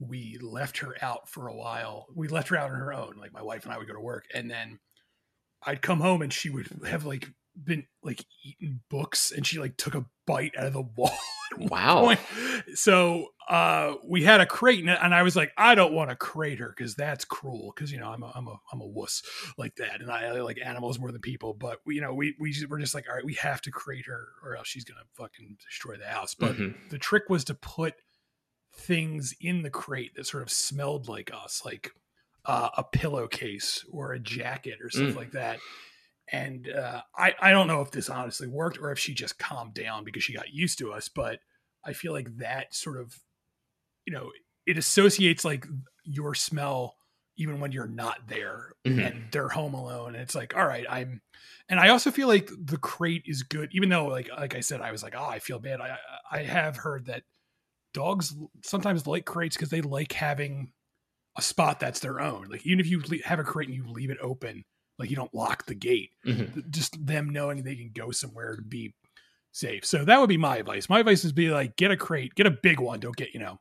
we 0.01 0.39
left 0.41 0.79
her 0.79 0.97
out 1.01 1.29
for 1.29 1.47
a 1.47 1.55
while. 1.55 2.07
We 2.15 2.27
left 2.27 2.49
her 2.49 2.57
out 2.57 2.71
on 2.71 2.77
her 2.77 2.93
own. 2.93 3.15
Like 3.17 3.33
my 3.33 3.43
wife 3.43 3.65
and 3.65 3.73
I 3.73 3.79
would 3.79 3.87
go 3.87 3.95
to 3.95 4.01
work, 4.01 4.25
and 4.35 4.51
then 4.51 4.81
I'd 5.65 5.83
come 5.83 6.01
home 6.01 6.23
and 6.23 6.33
she 6.33 6.51
would 6.51 6.69
have 6.87 7.05
like 7.05 7.31
been 7.57 7.87
like 8.03 8.25
eating 8.45 8.81
books, 8.89 9.33
and 9.33 9.47
she 9.47 9.59
like 9.59 9.77
took 9.77 9.95
a 9.95 10.07
bite 10.27 10.53
out 10.57 10.67
of 10.67 10.73
the 10.73 10.83
wall 10.83 11.13
Wow. 11.59 12.17
So 12.75 13.29
uh, 13.49 13.95
we 14.05 14.23
had 14.23 14.41
a 14.41 14.47
crate, 14.47 14.85
and 14.85 15.15
I 15.15 15.23
was 15.23 15.37
like, 15.37 15.53
I 15.57 15.75
don't 15.75 15.93
want 15.93 16.11
to 16.11 16.17
crate 16.17 16.59
her 16.59 16.73
because 16.77 16.95
that's 16.95 17.25
cruel. 17.25 17.73
Because 17.75 17.93
you 17.93 17.99
know, 17.99 18.11
I'm 18.11 18.23
a 18.23 18.33
I'm 18.35 18.49
a 18.49 18.57
I'm 18.73 18.81
a 18.81 18.87
wuss 18.87 19.23
like 19.59 19.77
that, 19.77 20.01
and 20.01 20.11
I, 20.11 20.27
I 20.27 20.41
like 20.41 20.59
animals 20.65 20.99
more 20.99 21.13
than 21.13 21.21
people. 21.21 21.55
But 21.55 21.79
you 21.87 22.01
know, 22.01 22.15
we 22.15 22.35
we 22.39 22.55
were 22.69 22.79
just 22.79 22.95
like, 22.95 23.07
all 23.09 23.15
right, 23.15 23.25
we 23.25 23.35
have 23.35 23.61
to 23.63 23.71
crate 23.71 24.07
her, 24.07 24.29
or 24.45 24.57
else 24.57 24.69
she's 24.69 24.85
gonna 24.85 25.01
fucking 25.15 25.57
destroy 25.69 25.97
the 25.97 26.07
house. 26.07 26.35
But 26.35 26.53
mm-hmm. 26.53 26.89
the 26.91 26.99
trick 26.99 27.29
was 27.29 27.45
to 27.45 27.55
put 27.55 27.95
things 28.75 29.35
in 29.41 29.63
the 29.63 29.71
crate 29.71 30.15
that 30.17 30.27
sort 30.27 30.43
of 30.43 30.51
smelled 30.51 31.09
like 31.09 31.31
us, 31.33 31.63
like 31.65 31.91
uh, 32.45 32.71
a 32.77 32.85
pillowcase 32.85 33.85
or 33.91 34.13
a 34.13 34.19
jacket 34.19 34.79
or 34.83 34.91
stuff 34.91 35.11
mm. 35.11 35.17
like 35.17 35.33
that 35.33 35.59
and 36.33 36.69
uh, 36.69 37.03
I 37.17 37.35
I 37.41 37.51
don't 37.51 37.67
know 37.67 37.83
if 37.83 37.91
this 37.91 38.09
honestly 38.09 38.49
worked 38.49 38.79
or 38.79 38.91
if 38.91 38.99
she 38.99 39.15
just 39.15 39.39
calmed 39.39 39.75
down 39.75 40.05
because 40.05 40.25
she 40.25 40.33
got 40.33 40.53
used 40.53 40.79
to 40.79 40.93
us, 40.93 41.09
but 41.09 41.41
I 41.85 41.93
feel 41.93 42.13
like 42.13 42.39
that 42.39 42.75
sort 42.75 42.99
of 42.99 43.15
you 44.07 44.13
know 44.13 44.33
it 44.67 44.79
associates 44.79 45.45
like 45.45 45.67
your 46.05 46.35
smell 46.35 46.97
even 47.37 47.61
when 47.61 47.73
you're 47.73 47.87
not 47.87 48.29
there 48.29 48.73
mm-hmm. 48.85 48.99
and 48.99 49.25
they're 49.31 49.49
home 49.49 49.75
alone. 49.75 50.15
And 50.15 50.23
it's 50.23 50.35
like 50.35 50.57
all 50.57 50.67
right 50.67 50.87
i'm 50.89 51.21
and 51.69 51.79
i 51.79 51.89
also 51.89 52.11
feel 52.11 52.29
like 52.29 52.51
the 52.59 52.77
crate 52.77 53.23
is 53.27 53.43
good 53.43 53.71
even 53.73 53.89
though 53.89 54.07
like 54.07 54.29
like 54.37 54.55
i 54.55 54.61
said 54.61 54.81
i 54.81 54.93
was 54.93 55.03
like 55.03 55.15
oh 55.17 55.25
i 55.25 55.39
feel 55.39 55.59
bad. 55.59 55.81
I 55.81 55.97
i 56.31 56.43
have 56.43 56.77
heard 56.77 57.07
that 57.07 57.23
dogs 57.95 58.35
sometimes 58.65 59.07
like 59.07 59.25
crates 59.25 59.57
because 59.57 59.71
they 59.71 59.81
like 59.81 60.13
having 60.13 60.73
a 61.37 61.43
spot 61.43 61.81
that's 61.81 62.01
their 62.01 62.21
own. 62.21 62.47
Like 62.51 62.67
even 62.67 62.81
if 62.81 62.87
you 62.87 63.03
have 63.25 63.39
a 63.39 63.45
crate 63.45 63.69
and 63.69 63.77
you 63.77 63.87
leave 63.87 64.11
it 64.11 64.19
open 64.21 64.65
like 65.03 65.11
you 65.11 65.17
don't 65.17 65.35
lock 65.35 65.67
the 65.67 65.75
gate. 65.75 66.11
Mm-hmm. 66.27 66.61
Just 66.71 67.05
them 67.05 67.29
knowing 67.29 67.63
they 67.63 67.75
can 67.75 67.91
go 67.93 68.11
somewhere 68.11 68.57
to 68.57 68.63
be 68.63 68.95
safe. 69.51 69.85
So 69.85 70.05
that 70.05 70.21
would 70.21 70.29
be 70.29 70.39
my 70.39 70.57
advice. 70.59 70.89
My 70.89 71.01
advice 71.01 71.25
is 71.25 71.33
be 71.33 71.51
like 71.51 71.77
get 71.77 71.91
a 71.91 71.97
crate, 71.97 72.35
get 72.35 72.47
a 72.47 72.51
big 72.51 72.81
one. 72.81 73.01
Don't 73.01 73.17
get 73.17 73.35
you 73.35 73.41
know. 73.41 73.61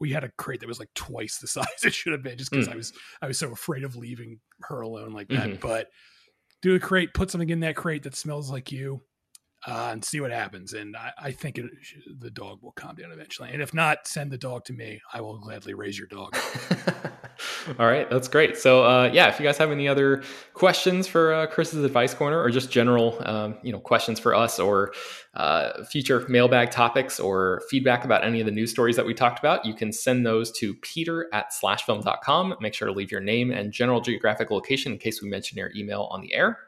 We 0.00 0.10
had 0.10 0.24
a 0.24 0.30
crate 0.36 0.60
that 0.60 0.68
was 0.68 0.78
like 0.78 0.92
twice 0.94 1.38
the 1.38 1.46
size 1.48 1.66
it 1.84 1.92
should 1.92 2.12
have 2.12 2.22
been, 2.22 2.38
just 2.38 2.50
because 2.50 2.68
mm. 2.68 2.72
I 2.72 2.76
was 2.76 2.92
I 3.22 3.26
was 3.26 3.38
so 3.38 3.52
afraid 3.52 3.84
of 3.84 3.96
leaving 3.96 4.40
her 4.62 4.80
alone 4.80 5.12
like 5.12 5.28
that. 5.28 5.48
Mm-hmm. 5.48 5.66
But 5.66 5.88
do 6.62 6.74
a 6.74 6.80
crate, 6.80 7.12
put 7.14 7.30
something 7.30 7.50
in 7.50 7.60
that 7.60 7.76
crate 7.76 8.04
that 8.04 8.14
smells 8.14 8.50
like 8.50 8.72
you, 8.72 9.02
uh, 9.66 9.90
and 9.92 10.04
see 10.04 10.20
what 10.20 10.30
happens. 10.30 10.72
And 10.72 10.96
I, 10.96 11.12
I 11.18 11.32
think 11.32 11.58
it, 11.58 11.66
the 12.20 12.30
dog 12.30 12.62
will 12.62 12.72
calm 12.72 12.96
down 12.96 13.12
eventually. 13.12 13.50
And 13.52 13.62
if 13.62 13.72
not, 13.72 14.06
send 14.06 14.30
the 14.30 14.38
dog 14.38 14.64
to 14.66 14.72
me. 14.72 15.00
I 15.12 15.20
will 15.20 15.38
gladly 15.38 15.74
raise 15.74 15.98
your 15.98 16.08
dog. 16.08 16.36
All 17.78 17.86
right, 17.86 18.08
that's 18.10 18.28
great. 18.28 18.56
So, 18.56 18.84
uh, 18.84 19.10
yeah, 19.12 19.28
if 19.28 19.40
you 19.40 19.44
guys 19.44 19.58
have 19.58 19.70
any 19.70 19.88
other 19.88 20.22
questions 20.52 21.08
for 21.08 21.32
uh, 21.32 21.46
Chris's 21.46 21.84
advice 21.84 22.14
corner, 22.14 22.40
or 22.40 22.50
just 22.50 22.70
general, 22.70 23.16
um, 23.26 23.56
you 23.62 23.72
know, 23.72 23.80
questions 23.80 24.20
for 24.20 24.34
us, 24.34 24.58
or 24.60 24.92
uh, 25.34 25.82
future 25.84 26.24
mailbag 26.28 26.70
topics, 26.70 27.18
or 27.18 27.62
feedback 27.70 28.04
about 28.04 28.24
any 28.24 28.40
of 28.40 28.46
the 28.46 28.52
news 28.52 28.70
stories 28.70 28.96
that 28.96 29.06
we 29.06 29.14
talked 29.14 29.38
about, 29.38 29.64
you 29.64 29.74
can 29.74 29.92
send 29.92 30.24
those 30.24 30.52
to 30.58 30.74
Peter 30.74 31.28
at 31.32 31.52
slashfilm.com. 31.52 32.56
Make 32.60 32.74
sure 32.74 32.86
to 32.86 32.94
leave 32.94 33.10
your 33.10 33.20
name 33.20 33.50
and 33.50 33.72
general 33.72 34.00
geographic 34.00 34.50
location 34.50 34.92
in 34.92 34.98
case 34.98 35.22
we 35.22 35.28
mention 35.28 35.58
your 35.58 35.70
email 35.74 36.08
on 36.10 36.20
the 36.20 36.34
air. 36.34 36.58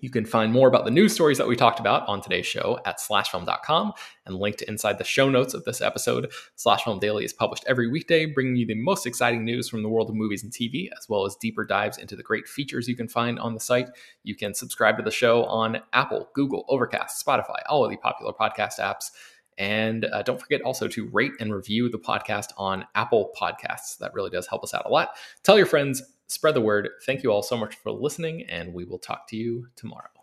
You 0.00 0.10
can 0.10 0.24
find 0.24 0.52
more 0.52 0.68
about 0.68 0.84
the 0.84 0.90
news 0.90 1.12
stories 1.12 1.38
that 1.38 1.48
we 1.48 1.56
talked 1.56 1.80
about 1.80 2.06
on 2.06 2.20
today's 2.20 2.46
show 2.46 2.78
at 2.84 2.98
slashfilm.com 2.98 3.92
and 4.26 4.36
linked 4.36 4.62
inside 4.62 4.98
the 4.98 5.04
show 5.04 5.28
notes 5.28 5.54
of 5.54 5.64
this 5.64 5.80
episode. 5.80 6.30
Slashfilm 6.56 7.00
Daily 7.00 7.24
is 7.24 7.32
published 7.32 7.64
every 7.66 7.88
weekday, 7.88 8.26
bringing 8.26 8.56
you 8.56 8.66
the 8.66 8.74
most 8.74 9.06
exciting 9.06 9.44
news 9.44 9.68
from 9.68 9.82
the 9.82 9.88
world 9.88 10.08
of 10.08 10.14
movies 10.14 10.44
and 10.44 10.52
TV, 10.52 10.88
as 10.96 11.08
well 11.08 11.24
as 11.24 11.36
deeper 11.36 11.64
dives 11.64 11.98
into 11.98 12.16
the 12.16 12.22
great 12.22 12.46
features 12.46 12.88
you 12.88 12.96
can 12.96 13.08
find 13.08 13.38
on 13.38 13.54
the 13.54 13.60
site. 13.60 13.88
You 14.22 14.36
can 14.36 14.54
subscribe 14.54 14.96
to 14.98 15.02
the 15.02 15.10
show 15.10 15.44
on 15.44 15.80
Apple, 15.92 16.28
Google, 16.34 16.64
Overcast, 16.68 17.24
Spotify, 17.24 17.58
all 17.68 17.84
of 17.84 17.90
the 17.90 17.96
popular 17.96 18.32
podcast 18.32 18.78
apps. 18.78 19.10
And 19.56 20.04
uh, 20.04 20.22
don't 20.22 20.40
forget 20.40 20.62
also 20.62 20.86
to 20.86 21.08
rate 21.08 21.32
and 21.40 21.52
review 21.52 21.88
the 21.88 21.98
podcast 21.98 22.50
on 22.56 22.86
Apple 22.94 23.32
Podcasts. 23.36 23.98
That 23.98 24.14
really 24.14 24.30
does 24.30 24.46
help 24.46 24.62
us 24.62 24.72
out 24.72 24.86
a 24.86 24.88
lot. 24.88 25.10
Tell 25.42 25.56
your 25.56 25.66
friends 25.66 26.02
spread 26.28 26.54
the 26.54 26.60
word. 26.60 26.88
Thank 27.04 27.22
you 27.22 27.32
all 27.32 27.42
so 27.42 27.56
much 27.56 27.74
for 27.76 27.90
listening, 27.90 28.44
and 28.44 28.72
we 28.72 28.84
will 28.84 28.98
talk 28.98 29.26
to 29.28 29.36
you 29.36 29.68
tomorrow. 29.76 30.17